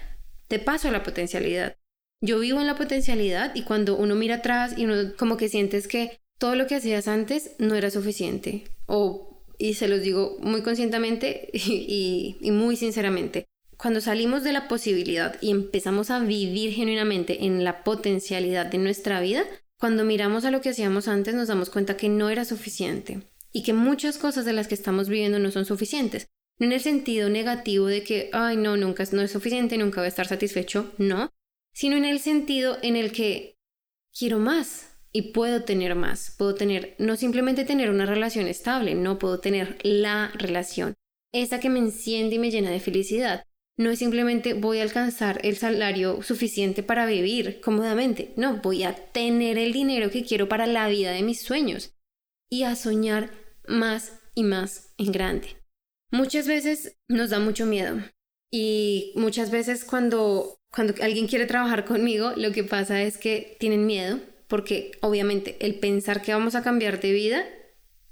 te 0.48 0.58
paso 0.58 0.88
a 0.88 0.92
la 0.92 1.02
potencialidad. 1.02 1.76
Yo 2.22 2.38
vivo 2.38 2.60
en 2.60 2.66
la 2.66 2.76
potencialidad 2.76 3.54
y 3.54 3.62
cuando 3.62 3.96
uno 3.96 4.14
mira 4.14 4.36
atrás 4.36 4.74
y 4.76 4.84
uno 4.84 5.14
como 5.18 5.36
que 5.36 5.48
sientes 5.48 5.88
que 5.88 6.20
todo 6.42 6.56
lo 6.56 6.66
que 6.66 6.74
hacías 6.74 7.06
antes 7.06 7.52
no 7.58 7.76
era 7.76 7.88
suficiente. 7.88 8.64
O, 8.86 9.44
y 9.58 9.74
se 9.74 9.86
los 9.86 10.02
digo 10.02 10.38
muy 10.40 10.62
conscientemente 10.62 11.48
y, 11.54 12.36
muy 12.50 12.74
sinceramente, 12.74 13.46
cuando 13.76 14.00
salimos 14.00 14.42
de 14.42 14.52
la 14.52 14.66
posibilidad 14.66 15.36
y 15.40 15.52
empezamos 15.52 16.10
a 16.10 16.18
vivir 16.18 16.72
genuinamente 16.72 17.44
en 17.44 17.62
la 17.62 17.84
potencialidad 17.84 18.66
de 18.66 18.78
nuestra 18.78 19.20
vida, 19.20 19.44
cuando 19.78 20.02
miramos 20.02 20.44
a 20.44 20.50
lo 20.50 20.60
que 20.60 20.70
hacíamos 20.70 21.06
antes 21.06 21.32
nos 21.36 21.46
damos 21.46 21.70
cuenta 21.70 21.96
que 21.96 22.08
no 22.08 22.28
era 22.28 22.44
suficiente 22.44 23.22
y 23.52 23.62
que 23.62 23.72
muchas 23.72 24.18
cosas 24.18 24.44
de 24.44 24.52
las 24.52 24.66
que 24.66 24.74
estamos 24.74 25.08
viviendo 25.08 25.38
no 25.38 25.52
son 25.52 25.64
suficientes. 25.64 26.26
No 26.58 26.66
en 26.66 26.72
el 26.72 26.80
sentido 26.80 27.28
negativo 27.28 27.86
de 27.86 28.02
que, 28.02 28.30
ay, 28.32 28.56
no, 28.56 28.76
nunca 28.76 29.04
no 29.12 29.22
es 29.22 29.30
suficiente, 29.30 29.78
nunca 29.78 30.00
voy 30.00 30.06
a 30.06 30.08
estar 30.08 30.26
satisfecho, 30.26 30.92
no, 30.98 31.30
sino 31.72 31.96
en 31.96 32.04
el 32.04 32.18
sentido 32.18 32.78
en 32.82 32.96
el 32.96 33.12
que 33.12 33.60
quiero 34.12 34.40
más, 34.40 34.91
y 35.12 35.32
puedo 35.32 35.64
tener 35.64 35.94
más. 35.94 36.34
Puedo 36.36 36.54
tener, 36.54 36.94
no 36.98 37.16
simplemente 37.16 37.64
tener 37.64 37.90
una 37.90 38.06
relación 38.06 38.46
estable, 38.46 38.94
no 38.94 39.18
puedo 39.18 39.40
tener 39.40 39.78
la 39.82 40.32
relación, 40.34 40.94
esa 41.32 41.60
que 41.60 41.70
me 41.70 41.78
enciende 41.78 42.36
y 42.36 42.38
me 42.38 42.50
llena 42.50 42.70
de 42.70 42.80
felicidad. 42.80 43.44
No 43.78 43.90
es 43.90 43.98
simplemente 43.98 44.54
voy 44.54 44.78
a 44.78 44.82
alcanzar 44.82 45.40
el 45.44 45.56
salario 45.56 46.22
suficiente 46.22 46.82
para 46.82 47.06
vivir 47.06 47.60
cómodamente, 47.60 48.32
no, 48.36 48.58
voy 48.58 48.82
a 48.82 48.94
tener 48.94 49.56
el 49.56 49.72
dinero 49.72 50.10
que 50.10 50.24
quiero 50.24 50.48
para 50.48 50.66
la 50.66 50.88
vida 50.88 51.12
de 51.12 51.22
mis 51.22 51.40
sueños 51.40 51.94
y 52.50 52.64
a 52.64 52.76
soñar 52.76 53.30
más 53.66 54.20
y 54.34 54.42
más 54.42 54.92
en 54.98 55.12
grande. 55.12 55.56
Muchas 56.10 56.46
veces 56.46 56.98
nos 57.08 57.30
da 57.30 57.38
mucho 57.38 57.64
miedo 57.64 57.96
y 58.50 59.14
muchas 59.16 59.50
veces 59.50 59.84
cuando, 59.84 60.58
cuando 60.70 60.92
alguien 61.02 61.26
quiere 61.26 61.46
trabajar 61.46 61.86
conmigo, 61.86 62.34
lo 62.36 62.52
que 62.52 62.64
pasa 62.64 63.02
es 63.02 63.16
que 63.16 63.56
tienen 63.58 63.86
miedo 63.86 64.20
porque 64.52 64.92
obviamente 65.00 65.56
el 65.60 65.76
pensar 65.76 66.20
que 66.20 66.34
vamos 66.34 66.54
a 66.56 66.62
cambiar 66.62 67.00
de 67.00 67.10
vida 67.10 67.42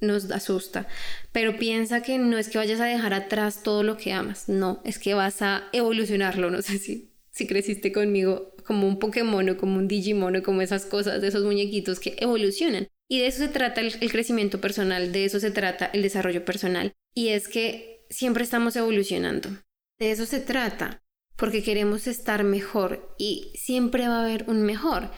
nos 0.00 0.30
asusta, 0.30 0.88
pero 1.32 1.58
piensa 1.58 2.02
que 2.02 2.16
no 2.16 2.38
es 2.38 2.48
que 2.48 2.56
vayas 2.56 2.80
a 2.80 2.86
dejar 2.86 3.12
atrás 3.12 3.62
todo 3.62 3.82
lo 3.82 3.98
que 3.98 4.14
amas, 4.14 4.48
no, 4.48 4.80
es 4.86 4.98
que 4.98 5.12
vas 5.12 5.42
a 5.42 5.68
evolucionarlo, 5.74 6.50
no 6.50 6.62
sé 6.62 6.78
si, 6.78 7.12
si 7.30 7.46
creciste 7.46 7.92
conmigo 7.92 8.54
como 8.64 8.88
un 8.88 8.98
Pokémon 8.98 9.50
o 9.50 9.58
como 9.58 9.76
un 9.76 9.86
Digimon 9.86 10.34
o 10.36 10.42
como 10.42 10.62
esas 10.62 10.86
cosas, 10.86 11.22
esos 11.22 11.44
muñequitos 11.44 12.00
que 12.00 12.16
evolucionan. 12.18 12.88
Y 13.06 13.18
de 13.18 13.26
eso 13.26 13.40
se 13.40 13.48
trata 13.48 13.82
el, 13.82 13.94
el 14.00 14.10
crecimiento 14.10 14.62
personal, 14.62 15.12
de 15.12 15.26
eso 15.26 15.40
se 15.40 15.50
trata 15.50 15.90
el 15.92 16.00
desarrollo 16.00 16.46
personal. 16.46 16.94
Y 17.14 17.28
es 17.28 17.48
que 17.48 18.06
siempre 18.08 18.44
estamos 18.44 18.76
evolucionando. 18.76 19.50
De 19.98 20.10
eso 20.10 20.24
se 20.24 20.40
trata, 20.40 21.02
porque 21.36 21.62
queremos 21.62 22.06
estar 22.06 22.44
mejor 22.44 23.14
y 23.18 23.52
siempre 23.56 24.08
va 24.08 24.20
a 24.20 24.24
haber 24.24 24.46
un 24.48 24.62
mejor. 24.62 25.10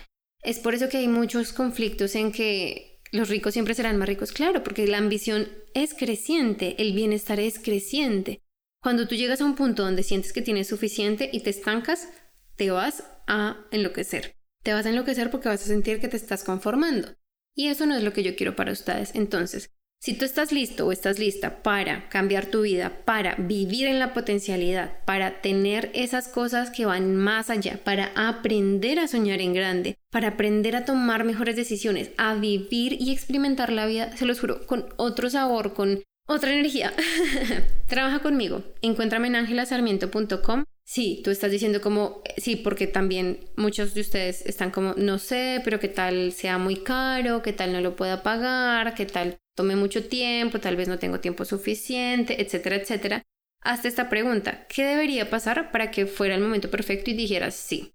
Es 0.42 0.58
por 0.58 0.74
eso 0.74 0.88
que 0.88 0.98
hay 0.98 1.08
muchos 1.08 1.52
conflictos 1.52 2.14
en 2.14 2.32
que 2.32 3.00
los 3.12 3.28
ricos 3.28 3.52
siempre 3.52 3.74
serán 3.74 3.98
más 3.98 4.08
ricos, 4.08 4.32
claro, 4.32 4.62
porque 4.64 4.86
la 4.86 4.98
ambición 4.98 5.48
es 5.74 5.94
creciente, 5.94 6.76
el 6.82 6.92
bienestar 6.92 7.38
es 7.38 7.58
creciente. 7.58 8.42
Cuando 8.82 9.06
tú 9.06 9.14
llegas 9.14 9.40
a 9.40 9.44
un 9.44 9.54
punto 9.54 9.84
donde 9.84 10.02
sientes 10.02 10.32
que 10.32 10.42
tienes 10.42 10.66
suficiente 10.66 11.30
y 11.32 11.40
te 11.40 11.50
estancas, 11.50 12.08
te 12.56 12.70
vas 12.70 13.04
a 13.28 13.64
enloquecer. 13.70 14.36
Te 14.64 14.72
vas 14.72 14.86
a 14.86 14.90
enloquecer 14.90 15.30
porque 15.30 15.48
vas 15.48 15.62
a 15.62 15.66
sentir 15.66 16.00
que 16.00 16.08
te 16.08 16.16
estás 16.16 16.42
conformando. 16.42 17.14
Y 17.54 17.68
eso 17.68 17.86
no 17.86 17.94
es 17.94 18.02
lo 18.02 18.12
que 18.12 18.22
yo 18.22 18.34
quiero 18.34 18.56
para 18.56 18.72
ustedes. 18.72 19.14
Entonces, 19.14 19.70
si 20.02 20.14
tú 20.14 20.24
estás 20.24 20.50
listo 20.50 20.84
o 20.84 20.90
estás 20.90 21.20
lista 21.20 21.62
para 21.62 22.08
cambiar 22.08 22.46
tu 22.46 22.62
vida, 22.62 22.90
para 23.04 23.36
vivir 23.36 23.86
en 23.86 24.00
la 24.00 24.12
potencialidad, 24.12 24.98
para 25.04 25.40
tener 25.40 25.92
esas 25.94 26.26
cosas 26.26 26.70
que 26.70 26.86
van 26.86 27.14
más 27.14 27.50
allá, 27.50 27.78
para 27.84 28.10
aprender 28.16 28.98
a 28.98 29.06
soñar 29.06 29.40
en 29.40 29.54
grande, 29.54 29.96
para 30.10 30.28
aprender 30.28 30.74
a 30.74 30.84
tomar 30.84 31.22
mejores 31.22 31.54
decisiones, 31.54 32.10
a 32.16 32.34
vivir 32.34 33.00
y 33.00 33.12
experimentar 33.12 33.70
la 33.70 33.86
vida, 33.86 34.16
se 34.16 34.26
los 34.26 34.40
juro, 34.40 34.66
con 34.66 34.86
otro 34.96 35.30
sabor, 35.30 35.72
con 35.72 36.02
otra 36.26 36.52
energía. 36.52 36.92
Trabaja 37.86 38.18
conmigo. 38.18 38.64
Encuéntrame 38.80 39.28
en 39.28 39.36
angelasarmiento.com. 39.36 40.64
Sí, 40.84 41.20
tú 41.22 41.30
estás 41.30 41.52
diciendo 41.52 41.80
como, 41.80 42.22
sí, 42.38 42.56
porque 42.56 42.88
también 42.88 43.38
muchos 43.56 43.94
de 43.94 44.00
ustedes 44.00 44.44
están 44.46 44.72
como, 44.72 44.94
no 44.96 45.20
sé, 45.20 45.60
pero 45.62 45.78
qué 45.78 45.86
tal 45.86 46.32
sea 46.32 46.58
muy 46.58 46.82
caro, 46.82 47.40
qué 47.40 47.52
tal 47.52 47.72
no 47.72 47.80
lo 47.80 47.94
pueda 47.94 48.24
pagar, 48.24 48.94
qué 48.94 49.06
tal 49.06 49.38
Tomé 49.54 49.76
mucho 49.76 50.08
tiempo, 50.08 50.60
tal 50.60 50.76
vez 50.76 50.88
no 50.88 50.98
tengo 50.98 51.20
tiempo 51.20 51.44
suficiente, 51.44 52.40
etcétera, 52.40 52.76
etcétera. 52.76 53.22
Hazte 53.60 53.88
esta 53.88 54.08
pregunta, 54.08 54.66
¿qué 54.66 54.84
debería 54.84 55.30
pasar 55.30 55.70
para 55.70 55.90
que 55.90 56.06
fuera 56.06 56.34
el 56.34 56.40
momento 56.40 56.70
perfecto 56.70 57.10
y 57.10 57.14
dijeras 57.14 57.54
sí? 57.54 57.94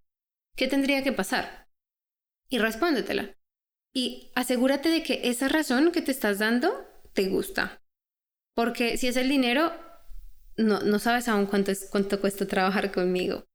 ¿Qué 0.56 0.68
tendría 0.68 1.04
que 1.04 1.12
pasar? 1.12 1.68
Y 2.50 2.60
respóndetela. 2.60 3.36
Y 3.94 4.32
asegúrate 4.36 4.90
de 4.90 5.04
que 5.04 5.22
esa 5.26 5.48
razón 5.48 5.92
que 5.92 6.02
te 6.02 6.12
estás 6.12 6.40
dando 6.40 6.88
te 7.14 7.28
gusta. 7.28 7.82
Porque 8.56 8.98
si 8.98 9.08
es 9.08 9.18
el 9.18 9.28
dinero, 9.28 9.74
no, 10.56 10.80
no 10.82 11.00
sabes 11.00 11.28
aún 11.28 11.46
cuánto, 11.46 11.72
es, 11.72 11.88
cuánto 11.92 12.22
cuesta 12.22 12.48
trabajar 12.48 12.92
conmigo. 12.92 13.46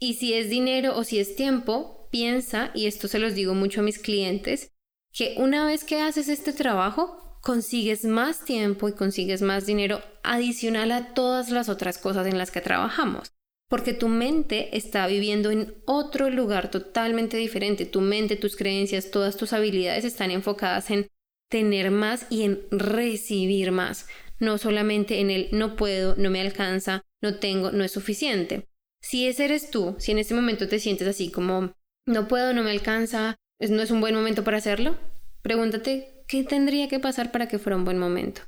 Y 0.00 0.14
si 0.14 0.34
es 0.34 0.50
dinero 0.50 0.96
o 0.96 1.04
si 1.04 1.18
es 1.18 1.36
tiempo, 1.36 2.08
piensa, 2.10 2.70
y 2.74 2.86
esto 2.86 3.08
se 3.08 3.18
los 3.18 3.34
digo 3.34 3.54
mucho 3.54 3.80
a 3.80 3.84
mis 3.84 3.98
clientes, 3.98 4.72
que 5.12 5.34
una 5.38 5.66
vez 5.66 5.84
que 5.84 6.00
haces 6.00 6.28
este 6.28 6.52
trabajo, 6.52 7.23
consigues 7.44 8.06
más 8.06 8.44
tiempo 8.44 8.88
y 8.88 8.94
consigues 8.94 9.42
más 9.42 9.66
dinero 9.66 10.02
adicional 10.22 10.90
a 10.90 11.12
todas 11.12 11.50
las 11.50 11.68
otras 11.68 11.98
cosas 11.98 12.26
en 12.26 12.38
las 12.38 12.50
que 12.50 12.62
trabajamos. 12.62 13.32
Porque 13.68 13.92
tu 13.92 14.08
mente 14.08 14.76
está 14.76 15.06
viviendo 15.06 15.50
en 15.50 15.74
otro 15.84 16.30
lugar 16.30 16.70
totalmente 16.70 17.36
diferente. 17.36 17.84
Tu 17.84 18.00
mente, 18.00 18.36
tus 18.36 18.56
creencias, 18.56 19.10
todas 19.10 19.36
tus 19.36 19.52
habilidades 19.52 20.06
están 20.06 20.30
enfocadas 20.30 20.90
en 20.90 21.08
tener 21.50 21.90
más 21.90 22.26
y 22.30 22.44
en 22.44 22.62
recibir 22.70 23.72
más. 23.72 24.06
No 24.40 24.56
solamente 24.56 25.20
en 25.20 25.30
el 25.30 25.48
no 25.52 25.76
puedo, 25.76 26.14
no 26.16 26.30
me 26.30 26.40
alcanza, 26.40 27.02
no 27.22 27.38
tengo, 27.38 27.72
no 27.72 27.84
es 27.84 27.92
suficiente. 27.92 28.68
Si 29.02 29.26
ese 29.26 29.44
eres 29.44 29.70
tú, 29.70 29.96
si 29.98 30.12
en 30.12 30.18
este 30.18 30.34
momento 30.34 30.66
te 30.66 30.78
sientes 30.78 31.06
así 31.06 31.30
como 31.30 31.74
no 32.06 32.26
puedo, 32.26 32.54
no 32.54 32.62
me 32.62 32.70
alcanza, 32.70 33.36
no 33.60 33.82
es 33.82 33.90
un 33.90 34.00
buen 34.00 34.14
momento 34.14 34.44
para 34.44 34.56
hacerlo, 34.56 34.96
pregúntate 35.42 36.13
qué 36.26 36.44
tendría 36.44 36.88
que 36.88 37.00
pasar 37.00 37.32
para 37.32 37.48
que 37.48 37.58
fuera 37.58 37.76
un 37.76 37.84
buen 37.84 37.98
momento. 37.98 38.42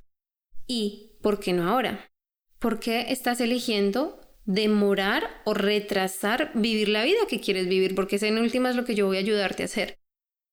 ¿Y 0.66 1.18
por 1.22 1.40
qué 1.40 1.52
no 1.52 1.68
ahora? 1.68 2.10
¿Por 2.58 2.80
qué 2.80 3.06
estás 3.08 3.40
eligiendo 3.40 4.20
demorar 4.44 5.42
o 5.44 5.54
retrasar 5.54 6.52
vivir 6.54 6.88
la 6.88 7.04
vida 7.04 7.20
que 7.28 7.40
quieres 7.40 7.68
vivir? 7.68 7.94
Porque 7.94 8.16
es 8.16 8.22
en 8.22 8.38
últimas 8.38 8.76
lo 8.76 8.84
que 8.84 8.94
yo 8.94 9.06
voy 9.06 9.18
a 9.18 9.20
ayudarte 9.20 9.62
a 9.62 9.66
hacer. 9.66 9.98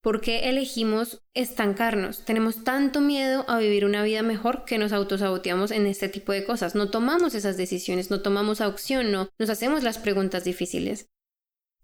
¿Por 0.02 0.20
qué 0.20 0.50
elegimos 0.50 1.24
estancarnos? 1.34 2.26
Tenemos 2.26 2.66
tanto 2.66 3.00
miedo 3.00 3.46
a 3.48 3.58
vivir 3.58 3.86
una 3.86 4.04
vida 4.04 4.22
mejor 4.22 4.66
que 4.66 4.78
nos 4.78 4.92
autosaboteamos 4.92 5.72
en 5.72 5.88
este 5.88 6.10
tipo 6.10 6.34
de 6.34 6.44
cosas. 6.44 6.76
No 6.76 6.90
tomamos 6.90 7.36
esas 7.36 7.56
decisiones, 7.56 8.12
no 8.12 8.22
tomamos 8.22 8.60
opción, 8.60 9.14
no 9.14 9.30
nos 9.40 9.50
hacemos 9.50 9.82
las 9.82 10.00
preguntas 10.00 10.44
difíciles. 10.44 11.08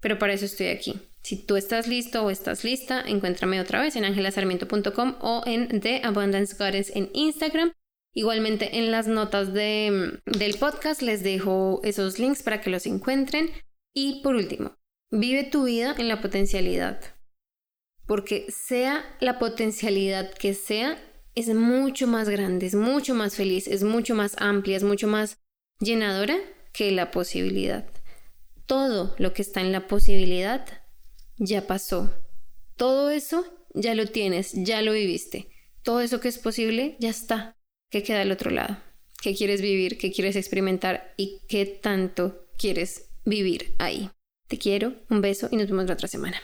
Pero 0.01 0.19
para 0.19 0.33
eso 0.33 0.43
estoy 0.43 0.67
aquí. 0.67 0.99
Si 1.23 1.35
tú 1.35 1.57
estás 1.57 1.87
listo 1.87 2.23
o 2.23 2.29
estás 2.29 2.63
lista, 2.63 3.01
encuéntrame 3.05 3.59
otra 3.61 3.81
vez 3.81 3.95
en 3.95 4.05
angelasarmiento.com 4.05 5.15
o 5.21 5.43
en 5.45 5.79
The 5.81 6.01
Abundance 6.03 6.55
en 6.95 7.09
Instagram. 7.13 7.73
Igualmente 8.13 8.77
en 8.77 8.91
las 8.91 9.07
notas 9.07 9.53
de, 9.53 10.19
del 10.25 10.57
podcast 10.57 11.01
les 11.01 11.23
dejo 11.23 11.81
esos 11.83 12.19
links 12.19 12.41
para 12.41 12.61
que 12.61 12.69
los 12.69 12.85
encuentren. 12.85 13.49
Y 13.93 14.21
por 14.23 14.35
último, 14.35 14.75
vive 15.11 15.43
tu 15.43 15.65
vida 15.65 15.93
en 15.97 16.07
la 16.07 16.21
potencialidad 16.21 17.01
porque 18.09 18.47
sea 18.49 19.05
la 19.19 19.37
potencialidad 19.37 20.33
que 20.33 20.55
sea, 20.55 20.97
es 21.35 21.53
mucho 21.53 22.07
más 22.07 22.27
grande, 22.27 22.65
es 22.65 22.73
mucho 22.73 23.13
más 23.13 23.35
feliz, 23.35 23.67
es 23.67 23.83
mucho 23.83 24.15
más 24.15 24.35
amplia, 24.39 24.77
es 24.77 24.83
mucho 24.83 25.07
más 25.07 25.37
llenadora 25.79 26.35
que 26.73 26.89
la 26.91 27.11
posibilidad. 27.11 27.87
Todo 28.65 29.13
lo 29.19 29.31
que 29.33 29.43
está 29.43 29.61
en 29.61 29.71
la 29.71 29.87
posibilidad 29.87 30.78
ya 31.39 31.65
pasó. 31.65 32.13
Todo 32.75 33.09
eso 33.09 33.45
ya 33.73 33.95
lo 33.95 34.05
tienes, 34.05 34.51
ya 34.53 34.81
lo 34.81 34.93
viviste. 34.93 35.49
Todo 35.81 36.01
eso 36.01 36.19
que 36.19 36.27
es 36.27 36.37
posible 36.37 36.97
ya 36.99 37.09
está. 37.09 37.57
¿Qué 37.89 38.03
queda 38.03 38.21
al 38.21 38.31
otro 38.31 38.51
lado? 38.51 38.77
¿Qué 39.21 39.35
quieres 39.35 39.61
vivir? 39.61 39.97
¿Qué 39.97 40.11
quieres 40.11 40.35
experimentar? 40.35 41.13
¿Y 41.17 41.41
qué 41.47 41.65
tanto 41.65 42.47
quieres 42.57 43.09
vivir 43.25 43.73
ahí? 43.79 44.11
Te 44.47 44.57
quiero, 44.57 44.93
un 45.09 45.21
beso 45.21 45.49
y 45.51 45.57
nos 45.57 45.67
vemos 45.67 45.87
la 45.87 45.93
otra 45.93 46.07
semana. 46.07 46.41